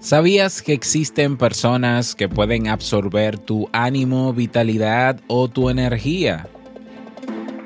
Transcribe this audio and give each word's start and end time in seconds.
¿Sabías 0.00 0.62
que 0.62 0.72
existen 0.72 1.36
personas 1.36 2.14
que 2.14 2.28
pueden 2.28 2.68
absorber 2.68 3.38
tu 3.38 3.68
ánimo, 3.72 4.32
vitalidad 4.32 5.20
o 5.28 5.48
tu 5.48 5.70
energía? 5.70 6.48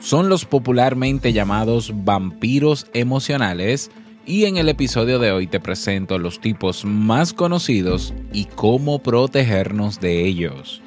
Son 0.00 0.28
los 0.28 0.44
popularmente 0.44 1.32
llamados 1.32 1.92
vampiros 2.04 2.86
emocionales 2.92 3.90
y 4.26 4.44
en 4.44 4.56
el 4.56 4.68
episodio 4.68 5.18
de 5.18 5.32
hoy 5.32 5.46
te 5.46 5.60
presento 5.60 6.18
los 6.18 6.40
tipos 6.40 6.84
más 6.84 7.32
conocidos 7.32 8.12
y 8.32 8.44
cómo 8.44 8.98
protegernos 8.98 9.98
de 9.98 10.24
ellos. 10.26 10.82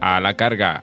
A 0.00 0.20
la 0.20 0.36
carga. 0.36 0.82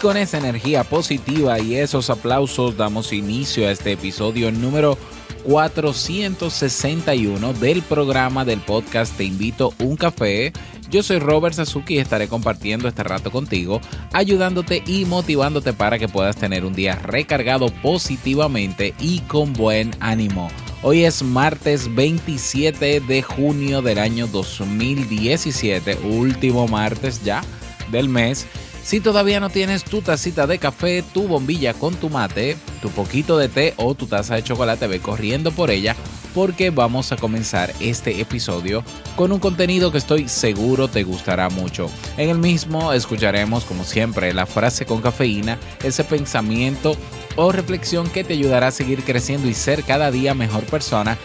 Con 0.00 0.16
esa 0.16 0.38
energía 0.38 0.84
positiva 0.84 1.58
y 1.58 1.76
esos 1.76 2.10
aplausos 2.10 2.76
damos 2.76 3.12
inicio 3.12 3.66
a 3.66 3.72
este 3.72 3.92
episodio 3.92 4.52
número 4.52 4.96
461 5.44 7.52
del 7.54 7.82
programa 7.82 8.44
del 8.44 8.60
podcast 8.60 9.16
Te 9.16 9.24
invito 9.24 9.72
un 9.80 9.96
café. 9.96 10.52
Yo 10.90 11.02
soy 11.02 11.18
Robert 11.18 11.54
Sasuki 11.54 11.94
y 11.94 11.98
estaré 11.98 12.28
compartiendo 12.28 12.86
este 12.86 13.02
rato 13.02 13.30
contigo, 13.30 13.80
ayudándote 14.12 14.82
y 14.86 15.04
motivándote 15.04 15.72
para 15.72 15.98
que 15.98 16.08
puedas 16.08 16.36
tener 16.36 16.64
un 16.64 16.74
día 16.74 16.96
recargado 16.96 17.68
positivamente 17.82 18.94
y 19.00 19.20
con 19.20 19.52
buen 19.52 19.90
ánimo. 20.00 20.48
Hoy 20.82 21.04
es 21.04 21.22
martes 21.22 21.94
27 21.94 23.00
de 23.00 23.22
junio 23.22 23.82
del 23.82 23.98
año 23.98 24.26
2017, 24.28 25.98
último 26.04 26.68
martes 26.68 27.24
ya 27.24 27.42
del 27.90 28.08
mes. 28.08 28.46
Si 28.88 29.00
todavía 29.00 29.38
no 29.38 29.50
tienes 29.50 29.84
tu 29.84 30.00
tacita 30.00 30.46
de 30.46 30.58
café, 30.58 31.02
tu 31.12 31.28
bombilla 31.28 31.74
con 31.74 31.94
tu 31.96 32.08
mate, 32.08 32.56
tu 32.80 32.88
poquito 32.88 33.36
de 33.36 33.50
té 33.50 33.74
o 33.76 33.94
tu 33.94 34.06
taza 34.06 34.36
de 34.36 34.42
chocolate, 34.42 34.86
ve 34.86 34.98
corriendo 34.98 35.52
por 35.52 35.70
ella 35.70 35.94
porque 36.34 36.70
vamos 36.70 37.12
a 37.12 37.18
comenzar 37.18 37.70
este 37.80 38.18
episodio 38.18 38.82
con 39.14 39.30
un 39.30 39.40
contenido 39.40 39.92
que 39.92 39.98
estoy 39.98 40.26
seguro 40.26 40.88
te 40.88 41.02
gustará 41.02 41.50
mucho. 41.50 41.90
En 42.16 42.30
el 42.30 42.38
mismo 42.38 42.94
escucharemos, 42.94 43.66
como 43.66 43.84
siempre, 43.84 44.32
la 44.32 44.46
frase 44.46 44.86
con 44.86 45.02
cafeína, 45.02 45.58
ese 45.82 46.02
pensamiento 46.02 46.96
o 47.36 47.52
reflexión 47.52 48.08
que 48.08 48.24
te 48.24 48.32
ayudará 48.32 48.68
a 48.68 48.70
seguir 48.70 49.04
creciendo 49.04 49.50
y 49.50 49.54
ser 49.54 49.84
cada 49.84 50.10
día 50.10 50.32
mejor 50.32 50.64
persona 50.64 51.18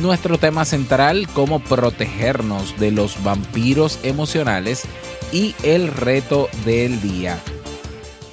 nuestro 0.00 0.38
tema 0.38 0.64
central, 0.64 1.28
cómo 1.34 1.60
protegernos 1.60 2.78
de 2.78 2.90
los 2.90 3.22
vampiros 3.22 3.98
emocionales 4.02 4.84
y 5.32 5.54
el 5.62 5.88
reto 5.88 6.48
del 6.64 7.00
día. 7.00 7.38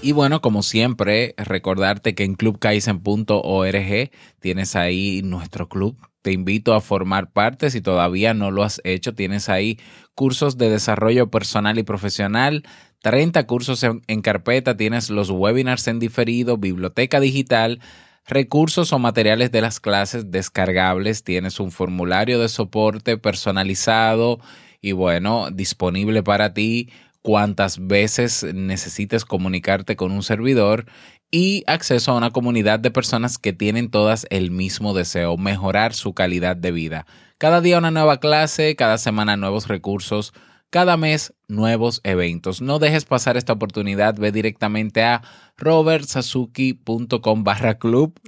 Y 0.02 0.14
bueno, 0.14 0.42
como 0.42 0.64
siempre, 0.64 1.36
recordarte 1.38 2.16
que 2.16 2.24
en 2.24 2.34
clubkaisen.org 2.34 4.12
tienes 4.40 4.76
ahí 4.76 5.22
nuestro 5.24 5.70
club. 5.70 5.96
Te 6.24 6.32
invito 6.32 6.74
a 6.74 6.82
formar 6.82 7.32
parte 7.32 7.70
si 7.70 7.82
todavía 7.82 8.34
no 8.34 8.50
lo 8.50 8.64
has 8.64 8.82
hecho. 8.84 9.14
Tienes 9.14 9.48
ahí 9.48 9.80
cursos 10.16 10.58
de 10.58 10.70
desarrollo 10.70 11.30
personal 11.30 11.78
y 11.78 11.84
profesional, 11.84 12.64
30 13.04 13.46
cursos 13.48 13.84
en, 13.84 14.02
en 14.08 14.22
carpeta, 14.22 14.78
tienes 14.78 15.10
los 15.10 15.30
webinars 15.30 15.88
en 15.88 16.00
diferido, 16.00 16.58
biblioteca 16.58 17.20
digital, 17.20 17.80
recursos 18.26 18.94
o 18.94 19.00
materiales 19.00 19.52
de 19.52 19.62
las 19.62 19.80
clases 19.80 20.32
descargables, 20.32 21.24
tienes 21.24 21.60
un 21.60 21.72
formulario 21.72 22.40
de 22.40 22.50
soporte 22.50 23.18
personalizado 23.18 24.40
y 24.82 24.94
bueno, 24.94 25.50
disponible 25.52 26.24
para 26.24 26.54
ti 26.54 26.90
cuantas 27.22 27.86
veces 27.86 28.44
necesites 28.54 29.26
comunicarte 29.26 29.96
con 29.96 30.12
un 30.12 30.24
servidor 30.24 30.86
y 31.30 31.64
acceso 31.68 32.12
a 32.12 32.18
una 32.18 32.32
comunidad 32.32 32.80
de 32.80 32.92
personas 32.92 33.38
que 33.38 33.54
tienen 33.54 33.90
todas 33.90 34.26
el 34.30 34.52
mismo 34.52 34.94
deseo, 34.94 35.38
mejorar 35.38 35.94
su 35.94 36.14
calidad 36.14 36.58
de 36.58 36.72
vida. 36.72 37.06
Cada 37.38 37.62
día 37.62 37.78
una 37.78 37.92
nueva 37.92 38.20
clase, 38.20 38.76
cada 38.76 38.98
semana 38.98 39.38
nuevos 39.38 39.68
recursos, 39.68 40.34
cada 40.72 40.98
mes 40.98 41.34
nuevos 41.48 42.02
eventos. 42.04 42.62
No 42.62 42.80
dejes 42.80 43.06
pasar 43.06 43.38
esta 43.38 43.54
oportunidad, 43.54 44.16
ve 44.16 44.32
directamente 44.32 45.04
a 45.04 45.22
robertsazuki.com 45.58 47.44
barra 47.44 47.78
club 47.78 48.20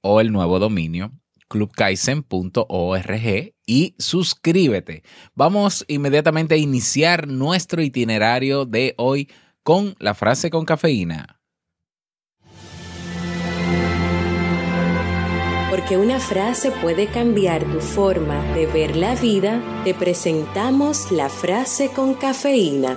o 0.00 0.20
el 0.20 0.32
nuevo 0.32 0.58
dominio 0.58 1.12
clubkaisen.org 1.52 3.54
y 3.66 3.94
suscríbete. 3.98 5.02
Vamos 5.34 5.84
inmediatamente 5.86 6.54
a 6.54 6.58
iniciar 6.58 7.28
nuestro 7.28 7.82
itinerario 7.82 8.64
de 8.64 8.94
hoy 8.96 9.30
con 9.62 9.94
la 9.98 10.14
frase 10.14 10.48
con 10.48 10.64
cafeína. 10.64 11.41
Porque 15.82 15.96
una 15.96 16.20
frase 16.20 16.70
puede 16.70 17.08
cambiar 17.08 17.64
tu 17.64 17.80
forma 17.80 18.40
de 18.54 18.66
ver 18.66 18.94
la 18.94 19.16
vida, 19.16 19.60
te 19.82 19.94
presentamos 19.94 21.10
la 21.10 21.28
frase 21.28 21.90
con 21.90 22.14
cafeína. 22.14 22.96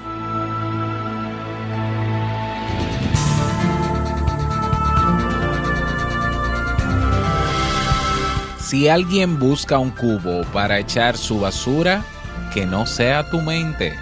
Si 8.59 8.87
alguien 8.87 9.39
busca 9.39 9.79
un 9.79 9.89
cubo 9.89 10.43
para 10.53 10.77
echar 10.77 11.17
su 11.17 11.39
basura, 11.39 12.05
que 12.53 12.67
no 12.67 12.85
sea 12.85 13.27
tu 13.31 13.41
mente. 13.41 13.95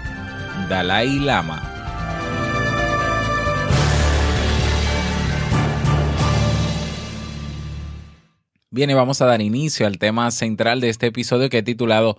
Dalai 0.68 1.20
Lama. 1.20 1.73
Bien, 8.74 8.90
y 8.90 8.94
vamos 8.94 9.22
a 9.22 9.26
dar 9.26 9.40
inicio 9.40 9.86
al 9.86 9.98
tema 9.98 10.28
central 10.32 10.80
de 10.80 10.88
este 10.88 11.06
episodio 11.06 11.48
que 11.48 11.58
he 11.58 11.62
titulado 11.62 12.18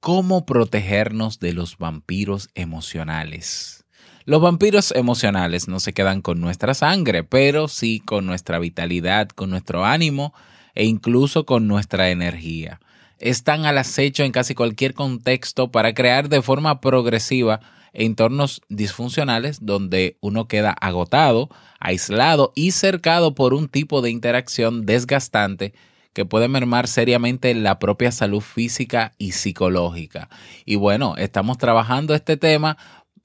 ¿Cómo 0.00 0.44
protegernos 0.44 1.38
de 1.38 1.52
los 1.52 1.78
vampiros 1.78 2.48
emocionales? 2.56 3.84
Los 4.24 4.42
vampiros 4.42 4.90
emocionales 4.96 5.68
no 5.68 5.78
se 5.78 5.92
quedan 5.92 6.20
con 6.20 6.40
nuestra 6.40 6.74
sangre, 6.74 7.22
pero 7.22 7.68
sí 7.68 8.02
con 8.04 8.26
nuestra 8.26 8.58
vitalidad, 8.58 9.28
con 9.28 9.50
nuestro 9.50 9.84
ánimo, 9.84 10.34
e 10.74 10.86
incluso 10.86 11.46
con 11.46 11.68
nuestra 11.68 12.10
energía. 12.10 12.80
Están 13.20 13.64
al 13.64 13.78
acecho 13.78 14.24
en 14.24 14.32
casi 14.32 14.56
cualquier 14.56 14.94
contexto 14.94 15.70
para 15.70 15.94
crear 15.94 16.28
de 16.28 16.42
forma 16.42 16.80
progresiva 16.80 17.60
entornos 17.92 18.60
disfuncionales 18.68 19.64
donde 19.64 20.16
uno 20.20 20.48
queda 20.48 20.72
agotado, 20.72 21.48
aislado 21.78 22.52
y 22.56 22.72
cercado 22.72 23.36
por 23.36 23.54
un 23.54 23.68
tipo 23.68 24.02
de 24.02 24.10
interacción 24.10 24.84
desgastante 24.84 25.72
que 26.12 26.24
puede 26.24 26.48
mermar 26.48 26.88
seriamente 26.88 27.54
la 27.54 27.78
propia 27.78 28.12
salud 28.12 28.40
física 28.40 29.12
y 29.18 29.32
psicológica. 29.32 30.28
Y 30.64 30.76
bueno, 30.76 31.16
estamos 31.16 31.58
trabajando 31.58 32.14
este 32.14 32.36
tema 32.36 32.76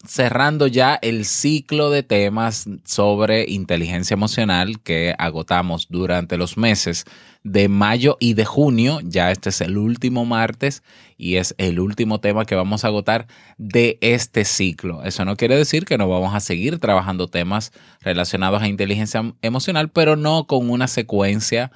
cerrando 0.06 0.68
ya 0.68 0.98
el 1.01 1.25
ciclo 1.25 1.89
de 1.89 2.04
temas 2.04 2.66
sobre 2.86 3.50
inteligencia 3.50 4.13
emocional 4.13 4.80
que 4.81 5.16
agotamos 5.18 5.88
durante 5.89 6.38
los 6.38 6.57
meses 6.57 7.06
de 7.44 7.68
mayo 7.68 8.18
y 8.19 8.34
de 8.34 8.45
junio. 8.45 9.00
Ya 9.04 9.31
este 9.31 9.50
es 9.50 9.62
el 9.62 9.78
último 9.78 10.25
martes 10.25 10.84
y 11.18 11.36
es 11.36 11.56
el 11.57 11.80
último 11.80 12.19
tema 12.19 12.45
que 12.45 12.56
vamos 12.56 12.84
a 12.84 12.88
agotar 12.88 13.28
de 13.57 13.98
este 14.01 14.45
ciclo. 14.45 15.04
Eso 15.04 15.25
no 15.25 15.36
quiere 15.36 15.57
decir 15.57 15.86
que 15.86 15.98
no 15.98 16.07
vamos 16.07 16.36
a 16.36 16.39
seguir 16.39 16.80
trabajando 16.80 17.28
temas 17.28 17.72
relacionados 18.01 18.62
a 18.62 18.68
inteligencia 18.68 19.34
emocional, 19.42 19.89
pero 19.89 20.16
no 20.16 20.45
con 20.45 20.69
una 20.69 20.88
secuencia 20.88 21.72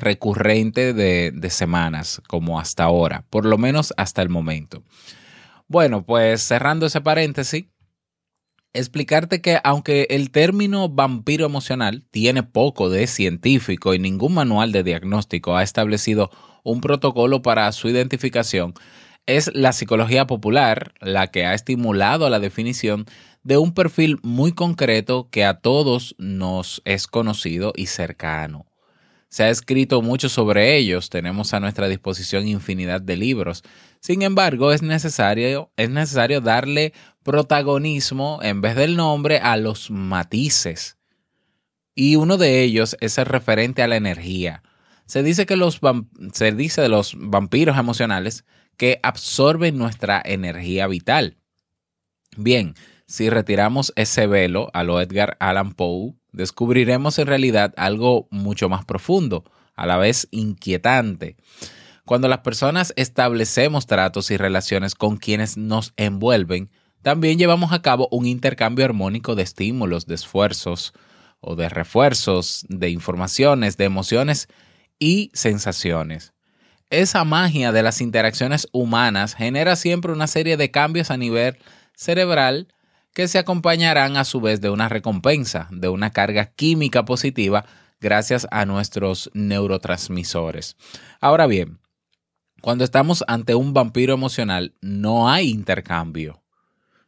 recurrente 0.00 0.92
de, 0.92 1.32
de 1.34 1.50
semanas, 1.50 2.22
como 2.28 2.60
hasta 2.60 2.84
ahora, 2.84 3.24
por 3.30 3.44
lo 3.44 3.58
menos 3.58 3.92
hasta 3.96 4.22
el 4.22 4.28
momento. 4.28 4.82
Bueno, 5.66 6.04
pues 6.04 6.42
cerrando 6.42 6.86
ese 6.86 7.00
paréntesis, 7.00 7.64
explicarte 8.74 9.40
que 9.40 9.58
aunque 9.64 10.06
el 10.10 10.30
término 10.30 10.88
vampiro 10.88 11.46
emocional 11.46 12.04
tiene 12.10 12.42
poco 12.42 12.90
de 12.90 13.06
científico 13.06 13.94
y 13.94 13.98
ningún 13.98 14.34
manual 14.34 14.72
de 14.72 14.82
diagnóstico 14.82 15.56
ha 15.56 15.62
establecido 15.62 16.30
un 16.64 16.80
protocolo 16.80 17.40
para 17.42 17.70
su 17.72 17.88
identificación, 17.88 18.74
es 19.26 19.50
la 19.54 19.72
psicología 19.72 20.26
popular 20.26 20.92
la 21.00 21.28
que 21.28 21.46
ha 21.46 21.54
estimulado 21.54 22.28
la 22.28 22.40
definición 22.40 23.06
de 23.42 23.56
un 23.58 23.72
perfil 23.72 24.18
muy 24.22 24.52
concreto 24.52 25.28
que 25.30 25.44
a 25.44 25.60
todos 25.60 26.14
nos 26.18 26.82
es 26.84 27.06
conocido 27.06 27.72
y 27.76 27.86
cercano. 27.86 28.66
Se 29.34 29.42
ha 29.42 29.50
escrito 29.50 30.00
mucho 30.00 30.28
sobre 30.28 30.76
ellos, 30.76 31.10
tenemos 31.10 31.54
a 31.54 31.58
nuestra 31.58 31.88
disposición 31.88 32.46
infinidad 32.46 33.00
de 33.00 33.16
libros. 33.16 33.64
Sin 33.98 34.22
embargo, 34.22 34.70
es 34.70 34.80
necesario, 34.80 35.72
es 35.76 35.90
necesario 35.90 36.40
darle 36.40 36.92
protagonismo 37.24 38.38
en 38.44 38.60
vez 38.60 38.76
del 38.76 38.94
nombre 38.94 39.38
a 39.38 39.56
los 39.56 39.90
matices. 39.90 40.98
Y 41.96 42.14
uno 42.14 42.36
de 42.36 42.62
ellos 42.62 42.96
es 43.00 43.18
el 43.18 43.26
referente 43.26 43.82
a 43.82 43.88
la 43.88 43.96
energía. 43.96 44.62
Se 45.06 45.24
dice 45.24 45.46
que 45.46 45.56
los 45.56 45.80
se 46.32 46.52
dice 46.52 46.80
de 46.80 46.88
los 46.88 47.16
vampiros 47.18 47.76
emocionales 47.76 48.44
que 48.76 49.00
absorben 49.02 49.76
nuestra 49.76 50.22
energía 50.24 50.86
vital. 50.86 51.38
Bien, 52.36 52.74
si 53.08 53.30
retiramos 53.30 53.92
ese 53.96 54.28
velo 54.28 54.70
a 54.74 54.84
lo 54.84 55.00
Edgar 55.00 55.36
Allan 55.40 55.72
Poe, 55.72 56.14
descubriremos 56.34 57.18
en 57.18 57.26
realidad 57.26 57.72
algo 57.76 58.28
mucho 58.30 58.68
más 58.68 58.84
profundo, 58.84 59.44
a 59.74 59.86
la 59.86 59.96
vez 59.96 60.28
inquietante. 60.30 61.36
Cuando 62.04 62.28
las 62.28 62.40
personas 62.40 62.92
establecemos 62.96 63.86
tratos 63.86 64.30
y 64.30 64.36
relaciones 64.36 64.94
con 64.94 65.16
quienes 65.16 65.56
nos 65.56 65.92
envuelven, 65.96 66.70
también 67.02 67.38
llevamos 67.38 67.72
a 67.72 67.82
cabo 67.82 68.08
un 68.10 68.26
intercambio 68.26 68.84
armónico 68.84 69.34
de 69.34 69.42
estímulos, 69.42 70.06
de 70.06 70.14
esfuerzos 70.14 70.92
o 71.40 71.56
de 71.56 71.68
refuerzos, 71.68 72.64
de 72.68 72.90
informaciones, 72.90 73.76
de 73.76 73.84
emociones 73.84 74.48
y 74.98 75.30
sensaciones 75.34 76.34
esa 76.90 77.24
magia 77.24 77.72
de 77.72 77.82
las 77.82 78.00
interacciones 78.00 78.68
humanas 78.72 79.34
genera 79.34 79.76
siempre 79.76 80.12
una 80.12 80.26
serie 80.26 80.56
de 80.56 80.70
cambios 80.70 81.10
a 81.10 81.16
nivel 81.16 81.58
cerebral 81.94 82.68
que 83.14 83.26
se 83.28 83.38
acompañarán 83.38 84.18
a 84.18 84.24
su 84.24 84.40
vez 84.40 84.60
de 84.60 84.68
una 84.68 84.90
recompensa, 84.90 85.68
de 85.70 85.88
una 85.88 86.10
carga 86.10 86.46
química 86.46 87.06
positiva 87.06 87.64
gracias 88.00 88.46
a 88.50 88.66
nuestros 88.66 89.30
neurotransmisores. 89.32 90.76
Ahora 91.20 91.46
bien, 91.46 91.78
cuando 92.60 92.84
estamos 92.84 93.24
ante 93.26 93.54
un 93.54 93.72
vampiro 93.72 94.12
emocional 94.12 94.74
no 94.82 95.30
hay 95.30 95.48
intercambio. 95.48 96.42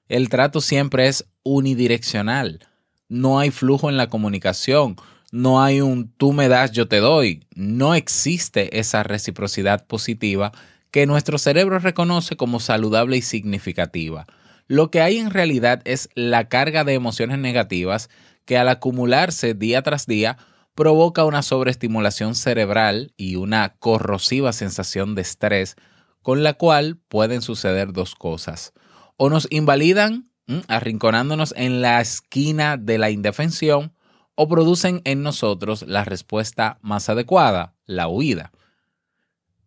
El 0.08 0.30
trato 0.30 0.60
siempre 0.62 1.08
es 1.08 1.26
unidireccional. 1.42 2.66
No 3.08 3.38
hay 3.38 3.50
flujo 3.50 3.90
en 3.90 3.98
la 3.98 4.08
comunicación 4.08 4.96
no 5.32 5.62
hay 5.62 5.80
un 5.80 6.08
tú 6.16 6.32
me 6.32 6.48
das, 6.48 6.72
yo 6.72 6.88
te 6.88 6.98
doy. 6.98 7.44
No 7.54 7.94
existe 7.94 8.78
esa 8.78 9.02
reciprocidad 9.02 9.86
positiva 9.86 10.52
que 10.90 11.06
nuestro 11.06 11.36
cerebro 11.38 11.78
reconoce 11.78 12.36
como 12.36 12.60
saludable 12.60 13.16
y 13.16 13.22
significativa. 13.22 14.26
Lo 14.68 14.90
que 14.90 15.00
hay 15.00 15.18
en 15.18 15.30
realidad 15.30 15.80
es 15.84 16.08
la 16.14 16.48
carga 16.48 16.84
de 16.84 16.94
emociones 16.94 17.38
negativas 17.38 18.10
que 18.44 18.58
al 18.58 18.68
acumularse 18.68 19.54
día 19.54 19.82
tras 19.82 20.06
día 20.06 20.38
provoca 20.74 21.24
una 21.24 21.42
sobreestimulación 21.42 22.34
cerebral 22.34 23.12
y 23.16 23.36
una 23.36 23.76
corrosiva 23.78 24.52
sensación 24.52 25.14
de 25.14 25.22
estrés, 25.22 25.76
con 26.22 26.42
la 26.42 26.54
cual 26.54 26.98
pueden 27.08 27.42
suceder 27.42 27.92
dos 27.92 28.14
cosas. 28.14 28.72
O 29.16 29.30
nos 29.30 29.48
invalidan, 29.50 30.30
arrinconándonos 30.68 31.54
en 31.56 31.80
la 31.80 32.00
esquina 32.00 32.76
de 32.76 32.98
la 32.98 33.10
indefensión, 33.10 33.94
o 34.34 34.48
producen 34.48 35.00
en 35.04 35.22
nosotros 35.22 35.82
la 35.88 36.04
respuesta 36.04 36.78
más 36.82 37.08
adecuada, 37.08 37.74
la 37.86 38.08
huida. 38.08 38.52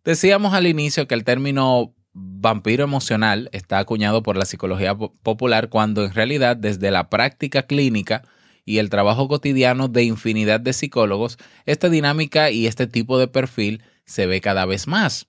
Decíamos 0.04 0.54
al 0.54 0.66
inicio 0.66 1.08
que 1.08 1.14
el 1.14 1.24
término 1.24 1.94
vampiro 2.20 2.84
emocional 2.84 3.48
está 3.52 3.78
acuñado 3.78 4.22
por 4.22 4.36
la 4.36 4.44
psicología 4.44 4.96
popular 4.96 5.68
cuando 5.68 6.04
en 6.04 6.14
realidad 6.14 6.56
desde 6.56 6.90
la 6.90 7.08
práctica 7.08 7.62
clínica 7.62 8.22
y 8.64 8.78
el 8.78 8.90
trabajo 8.90 9.28
cotidiano 9.28 9.88
de 9.88 10.04
infinidad 10.04 10.60
de 10.60 10.72
psicólogos, 10.72 11.38
esta 11.66 11.88
dinámica 11.88 12.50
y 12.50 12.66
este 12.66 12.86
tipo 12.86 13.18
de 13.18 13.28
perfil 13.28 13.82
se 14.04 14.26
ve 14.26 14.40
cada 14.40 14.66
vez 14.66 14.86
más. 14.86 15.28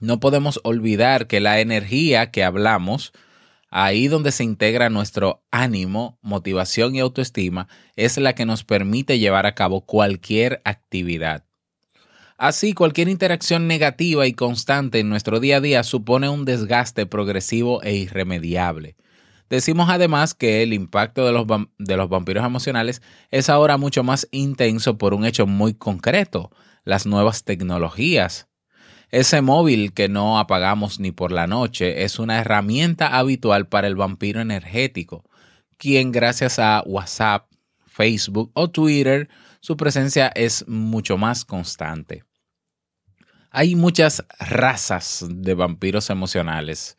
No 0.00 0.20
podemos 0.20 0.60
olvidar 0.64 1.26
que 1.26 1.40
la 1.40 1.60
energía 1.60 2.30
que 2.30 2.44
hablamos 2.44 3.12
Ahí 3.76 4.06
donde 4.06 4.30
se 4.30 4.44
integra 4.44 4.88
nuestro 4.88 5.42
ánimo, 5.50 6.20
motivación 6.22 6.94
y 6.94 7.00
autoestima 7.00 7.66
es 7.96 8.16
la 8.18 8.36
que 8.36 8.46
nos 8.46 8.62
permite 8.62 9.18
llevar 9.18 9.46
a 9.46 9.56
cabo 9.56 9.84
cualquier 9.84 10.62
actividad. 10.64 11.44
Así, 12.44 12.74
cualquier 12.74 13.08
interacción 13.08 13.66
negativa 13.66 14.26
y 14.26 14.34
constante 14.34 14.98
en 14.98 15.08
nuestro 15.08 15.40
día 15.40 15.56
a 15.56 15.60
día 15.62 15.82
supone 15.82 16.28
un 16.28 16.44
desgaste 16.44 17.06
progresivo 17.06 17.82
e 17.82 17.94
irremediable. 17.94 18.96
Decimos 19.48 19.88
además 19.88 20.34
que 20.34 20.62
el 20.62 20.74
impacto 20.74 21.24
de 21.24 21.32
los, 21.32 21.46
de 21.78 21.96
los 21.96 22.10
vampiros 22.10 22.44
emocionales 22.44 23.00
es 23.30 23.48
ahora 23.48 23.78
mucho 23.78 24.04
más 24.04 24.28
intenso 24.30 24.98
por 24.98 25.14
un 25.14 25.24
hecho 25.24 25.46
muy 25.46 25.72
concreto, 25.72 26.50
las 26.84 27.06
nuevas 27.06 27.44
tecnologías. 27.44 28.46
Ese 29.08 29.40
móvil 29.40 29.94
que 29.94 30.10
no 30.10 30.38
apagamos 30.38 31.00
ni 31.00 31.12
por 31.12 31.32
la 31.32 31.46
noche 31.46 32.04
es 32.04 32.18
una 32.18 32.40
herramienta 32.40 33.16
habitual 33.16 33.68
para 33.68 33.86
el 33.86 33.96
vampiro 33.96 34.42
energético, 34.42 35.24
quien 35.78 36.12
gracias 36.12 36.58
a 36.58 36.82
WhatsApp, 36.84 37.46
Facebook 37.86 38.50
o 38.52 38.68
Twitter, 38.68 39.30
su 39.60 39.78
presencia 39.78 40.28
es 40.34 40.68
mucho 40.68 41.16
más 41.16 41.46
constante. 41.46 42.22
Hay 43.56 43.76
muchas 43.76 44.24
razas 44.40 45.24
de 45.28 45.54
vampiros 45.54 46.10
emocionales. 46.10 46.96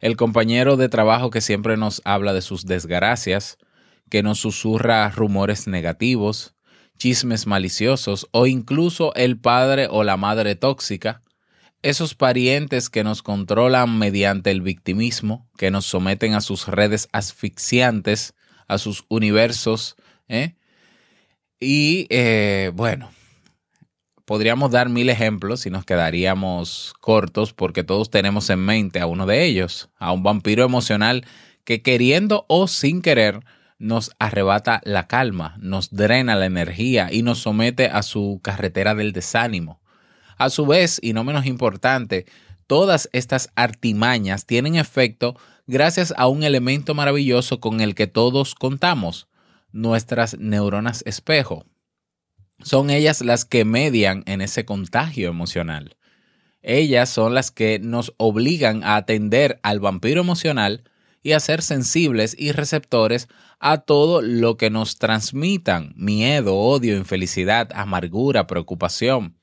El 0.00 0.16
compañero 0.16 0.76
de 0.76 0.88
trabajo 0.88 1.30
que 1.30 1.40
siempre 1.40 1.76
nos 1.76 2.02
habla 2.04 2.32
de 2.32 2.42
sus 2.42 2.66
desgracias, 2.66 3.56
que 4.10 4.24
nos 4.24 4.40
susurra 4.40 5.08
rumores 5.10 5.68
negativos, 5.68 6.56
chismes 6.98 7.46
maliciosos 7.46 8.26
o 8.32 8.48
incluso 8.48 9.14
el 9.14 9.38
padre 9.38 9.86
o 9.88 10.02
la 10.02 10.16
madre 10.16 10.56
tóxica, 10.56 11.22
esos 11.82 12.16
parientes 12.16 12.90
que 12.90 13.04
nos 13.04 13.22
controlan 13.22 13.96
mediante 13.96 14.50
el 14.50 14.60
victimismo, 14.60 15.48
que 15.56 15.70
nos 15.70 15.86
someten 15.86 16.34
a 16.34 16.40
sus 16.40 16.66
redes 16.66 17.08
asfixiantes, 17.12 18.34
a 18.66 18.78
sus 18.78 19.04
universos. 19.08 19.94
¿eh? 20.26 20.56
Y 21.60 22.08
eh, 22.10 22.72
bueno, 22.74 23.12
podríamos 24.24 24.70
dar 24.70 24.88
mil 24.88 25.08
ejemplos 25.08 25.66
y 25.66 25.70
nos 25.70 25.84
quedaríamos 25.84 26.94
cortos 27.00 27.52
porque 27.52 27.84
todos 27.84 28.10
tenemos 28.10 28.48
en 28.50 28.60
mente 28.60 29.00
a 29.00 29.06
uno 29.06 29.26
de 29.26 29.44
ellos, 29.44 29.90
a 29.98 30.12
un 30.12 30.22
vampiro 30.22 30.64
emocional 30.64 31.24
que 31.64 31.82
queriendo 31.82 32.44
o 32.48 32.68
sin 32.68 33.02
querer 33.02 33.40
nos 33.78 34.12
arrebata 34.18 34.80
la 34.84 35.08
calma, 35.08 35.56
nos 35.58 35.90
drena 35.90 36.36
la 36.36 36.46
energía 36.46 37.08
y 37.10 37.22
nos 37.22 37.40
somete 37.40 37.86
a 37.86 38.02
su 38.02 38.40
carretera 38.42 38.94
del 38.94 39.12
desánimo. 39.12 39.80
A 40.38 40.50
su 40.50 40.66
vez, 40.66 41.00
y 41.02 41.12
no 41.12 41.24
menos 41.24 41.46
importante, 41.46 42.26
todas 42.66 43.08
estas 43.12 43.50
artimañas 43.56 44.46
tienen 44.46 44.76
efecto 44.76 45.36
gracias 45.66 46.14
a 46.16 46.28
un 46.28 46.44
elemento 46.44 46.94
maravilloso 46.94 47.60
con 47.60 47.80
el 47.80 47.94
que 47.94 48.06
todos 48.06 48.54
contamos, 48.54 49.26
nuestras 49.72 50.38
neuronas 50.38 51.02
espejo. 51.04 51.64
Son 52.62 52.90
ellas 52.90 53.20
las 53.20 53.44
que 53.44 53.64
median 53.64 54.22
en 54.26 54.40
ese 54.40 54.64
contagio 54.64 55.28
emocional. 55.28 55.96
Ellas 56.62 57.10
son 57.10 57.34
las 57.34 57.50
que 57.50 57.80
nos 57.80 58.14
obligan 58.18 58.84
a 58.84 58.96
atender 58.96 59.58
al 59.62 59.80
vampiro 59.80 60.20
emocional 60.20 60.84
y 61.22 61.32
a 61.32 61.40
ser 61.40 61.62
sensibles 61.62 62.36
y 62.38 62.52
receptores 62.52 63.28
a 63.58 63.78
todo 63.78 64.22
lo 64.22 64.56
que 64.56 64.70
nos 64.70 64.98
transmitan 64.98 65.92
miedo, 65.96 66.56
odio, 66.56 66.96
infelicidad, 66.96 67.70
amargura, 67.74 68.46
preocupación. 68.46 69.36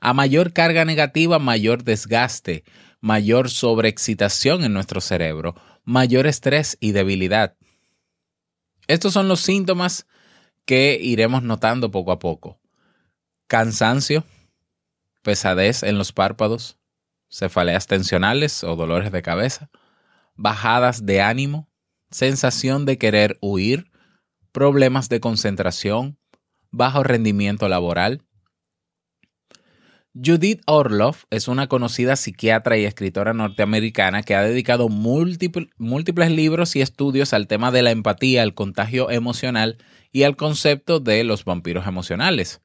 A 0.00 0.14
mayor 0.14 0.52
carga 0.52 0.84
negativa, 0.84 1.38
mayor 1.38 1.84
desgaste, 1.84 2.64
mayor 3.00 3.50
sobreexcitación 3.50 4.64
en 4.64 4.72
nuestro 4.72 5.00
cerebro, 5.00 5.54
mayor 5.84 6.26
estrés 6.26 6.76
y 6.80 6.92
debilidad. 6.92 7.56
Estos 8.88 9.12
son 9.12 9.28
los 9.28 9.40
síntomas 9.40 10.06
que 10.64 10.98
iremos 11.00 11.42
notando 11.42 11.90
poco 11.90 12.12
a 12.12 12.18
poco. 12.18 12.60
Cansancio, 13.46 14.24
pesadez 15.22 15.82
en 15.82 15.98
los 15.98 16.12
párpados, 16.12 16.78
cefaleas 17.28 17.86
tensionales 17.86 18.62
o 18.64 18.76
dolores 18.76 19.12
de 19.12 19.22
cabeza, 19.22 19.70
bajadas 20.34 21.06
de 21.06 21.22
ánimo, 21.22 21.68
sensación 22.10 22.84
de 22.84 22.98
querer 22.98 23.38
huir, 23.40 23.90
problemas 24.52 25.08
de 25.08 25.20
concentración, 25.20 26.18
bajo 26.70 27.02
rendimiento 27.02 27.68
laboral, 27.68 28.22
Judith 30.14 30.60
Orloff 30.66 31.24
es 31.30 31.48
una 31.48 31.68
conocida 31.68 32.16
psiquiatra 32.16 32.76
y 32.76 32.84
escritora 32.84 33.32
norteamericana 33.32 34.22
que 34.22 34.34
ha 34.34 34.42
dedicado 34.42 34.90
múltiples 34.90 36.30
libros 36.30 36.76
y 36.76 36.82
estudios 36.82 37.32
al 37.32 37.46
tema 37.46 37.70
de 37.70 37.80
la 37.80 37.92
empatía, 37.92 38.42
el 38.42 38.52
contagio 38.52 39.08
emocional 39.08 39.78
y 40.12 40.24
al 40.24 40.36
concepto 40.36 41.00
de 41.00 41.24
los 41.24 41.46
vampiros 41.46 41.86
emocionales. 41.86 42.60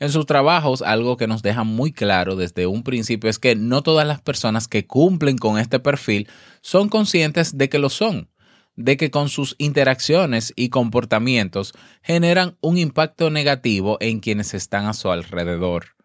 En 0.00 0.10
sus 0.10 0.26
trabajos, 0.26 0.82
algo 0.82 1.16
que 1.16 1.28
nos 1.28 1.42
deja 1.42 1.62
muy 1.62 1.92
claro 1.92 2.34
desde 2.34 2.66
un 2.66 2.82
principio 2.82 3.30
es 3.30 3.38
que 3.38 3.54
no 3.54 3.84
todas 3.84 4.06
las 4.06 4.20
personas 4.20 4.66
que 4.66 4.84
cumplen 4.84 5.38
con 5.38 5.56
este 5.56 5.78
perfil 5.78 6.26
son 6.62 6.88
conscientes 6.88 7.56
de 7.56 7.68
que 7.68 7.78
lo 7.78 7.90
son, 7.90 8.28
de 8.74 8.96
que 8.96 9.12
con 9.12 9.28
sus 9.28 9.54
interacciones 9.58 10.52
y 10.56 10.68
comportamientos 10.68 11.74
generan 12.02 12.56
un 12.60 12.76
impacto 12.76 13.30
negativo 13.30 13.98
en 14.00 14.18
quienes 14.18 14.52
están 14.52 14.86
a 14.86 14.94
su 14.94 15.12
alrededor. 15.12 15.97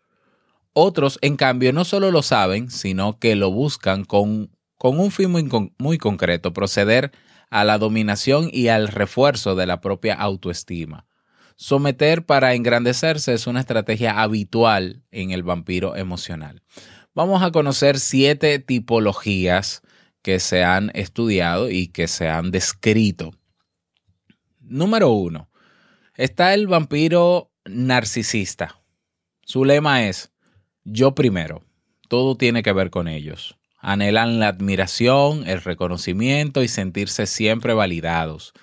Otros, 0.74 1.20
en 1.22 1.38
cambio, 1.38 1.72
no 1.72 1.86
solo 1.86 2.12
lo 2.12 2.24
saben, 2.24 2.70
sino 2.72 3.20
que 3.20 3.36
lo 3.36 3.52
buscan 3.52 4.06
con, 4.06 4.52
con 4.78 5.00
un 5.00 5.12
fin 5.12 5.32
muy, 5.32 5.48
muy 5.78 5.98
concreto, 5.98 6.52
proceder 6.52 7.12
a 7.52 7.64
la 7.64 7.78
dominación 7.78 8.50
y 8.52 8.70
al 8.70 8.88
refuerzo 8.88 9.56
de 9.56 9.68
la 9.68 9.80
propia 9.80 10.16
autoestima. 10.16 11.06
Someter 11.56 12.26
para 12.26 12.56
engrandecerse 12.56 13.34
es 13.34 13.46
una 13.46 13.60
estrategia 13.60 14.22
habitual 14.22 15.04
en 15.12 15.30
el 15.30 15.44
vampiro 15.44 15.96
emocional. 15.96 16.64
Vamos 17.14 17.44
a 17.44 17.52
conocer 17.52 18.00
siete 18.00 18.58
tipologías 18.58 19.84
que 20.24 20.40
se 20.40 20.64
han 20.64 20.90
estudiado 20.96 21.70
y 21.70 21.88
que 21.88 22.08
se 22.08 22.28
han 22.28 22.50
descrito. 22.50 23.36
Número 24.60 25.12
uno, 25.12 25.52
está 26.16 26.56
el 26.56 26.66
vampiro 26.66 27.52
narcisista. 27.66 28.82
Su 29.44 29.64
lema 29.64 30.08
es, 30.08 30.33
yo 30.86 31.16
primero. 31.16 31.64
Todo 32.08 32.36
tiene 32.36 32.64
que 32.64 32.74
ver 32.74 32.90
con 32.90 33.08
ellos. 33.08 33.56
Anhelan 33.80 34.40
la 34.40 34.48
admiración, 34.50 35.48
el 35.48 35.62
reconocimiento 35.62 36.64
y 36.64 36.68
sentirse 36.68 37.26
siempre 37.26 37.74
validados. 37.74 38.54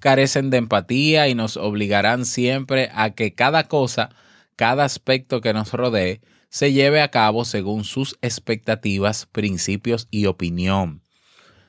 Carecen 0.00 0.50
de 0.50 0.58
empatía 0.58 1.28
y 1.28 1.34
nos 1.34 1.56
obligarán 1.56 2.26
siempre 2.26 2.90
a 2.94 3.10
que 3.10 3.34
cada 3.34 3.64
cosa, 3.64 4.10
cada 4.56 4.84
aspecto 4.84 5.40
que 5.40 5.52
nos 5.52 5.72
rodee, 5.72 6.20
se 6.48 6.72
lleve 6.72 7.02
a 7.02 7.10
cabo 7.10 7.44
según 7.44 7.84
sus 7.84 8.16
expectativas, 8.22 9.26
principios 9.26 10.06
y 10.10 10.26
opinión. 10.26 11.02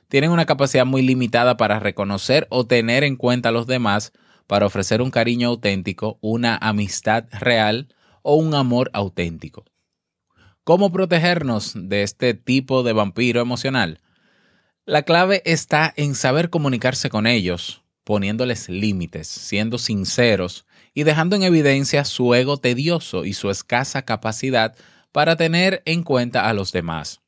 Tienen 0.08 0.30
una 0.30 0.46
capacidad 0.46 0.86
muy 0.86 1.02
limitada 1.02 1.56
para 1.56 1.80
reconocer 1.80 2.46
o 2.50 2.66
tener 2.66 3.02
en 3.02 3.16
cuenta 3.16 3.48
a 3.48 3.52
los 3.52 3.66
demás, 3.66 4.12
para 4.46 4.66
ofrecer 4.66 5.02
un 5.02 5.10
cariño 5.10 5.48
auténtico, 5.48 6.18
una 6.20 6.56
amistad 6.56 7.24
real 7.32 7.88
o 8.22 8.36
un 8.36 8.54
amor 8.54 8.90
auténtico. 8.92 9.64
¿Cómo 10.66 10.90
protegernos 10.90 11.74
de 11.76 12.02
este 12.02 12.34
tipo 12.34 12.82
de 12.82 12.92
vampiro 12.92 13.40
emocional? 13.40 14.00
La 14.84 15.04
clave 15.04 15.40
está 15.44 15.94
en 15.96 16.16
saber 16.16 16.50
comunicarse 16.50 17.08
con 17.08 17.28
ellos, 17.28 17.84
poniéndoles 18.02 18.68
límites, 18.68 19.28
siendo 19.28 19.78
sinceros 19.78 20.66
y 20.92 21.04
dejando 21.04 21.36
en 21.36 21.44
evidencia 21.44 22.04
su 22.04 22.34
ego 22.34 22.56
tedioso 22.56 23.24
y 23.24 23.34
su 23.34 23.48
escasa 23.48 24.02
capacidad 24.02 24.74
para 25.12 25.36
tener 25.36 25.82
en 25.84 26.02
cuenta 26.02 26.48
a 26.48 26.52
los 26.52 26.72
demás. 26.72 27.20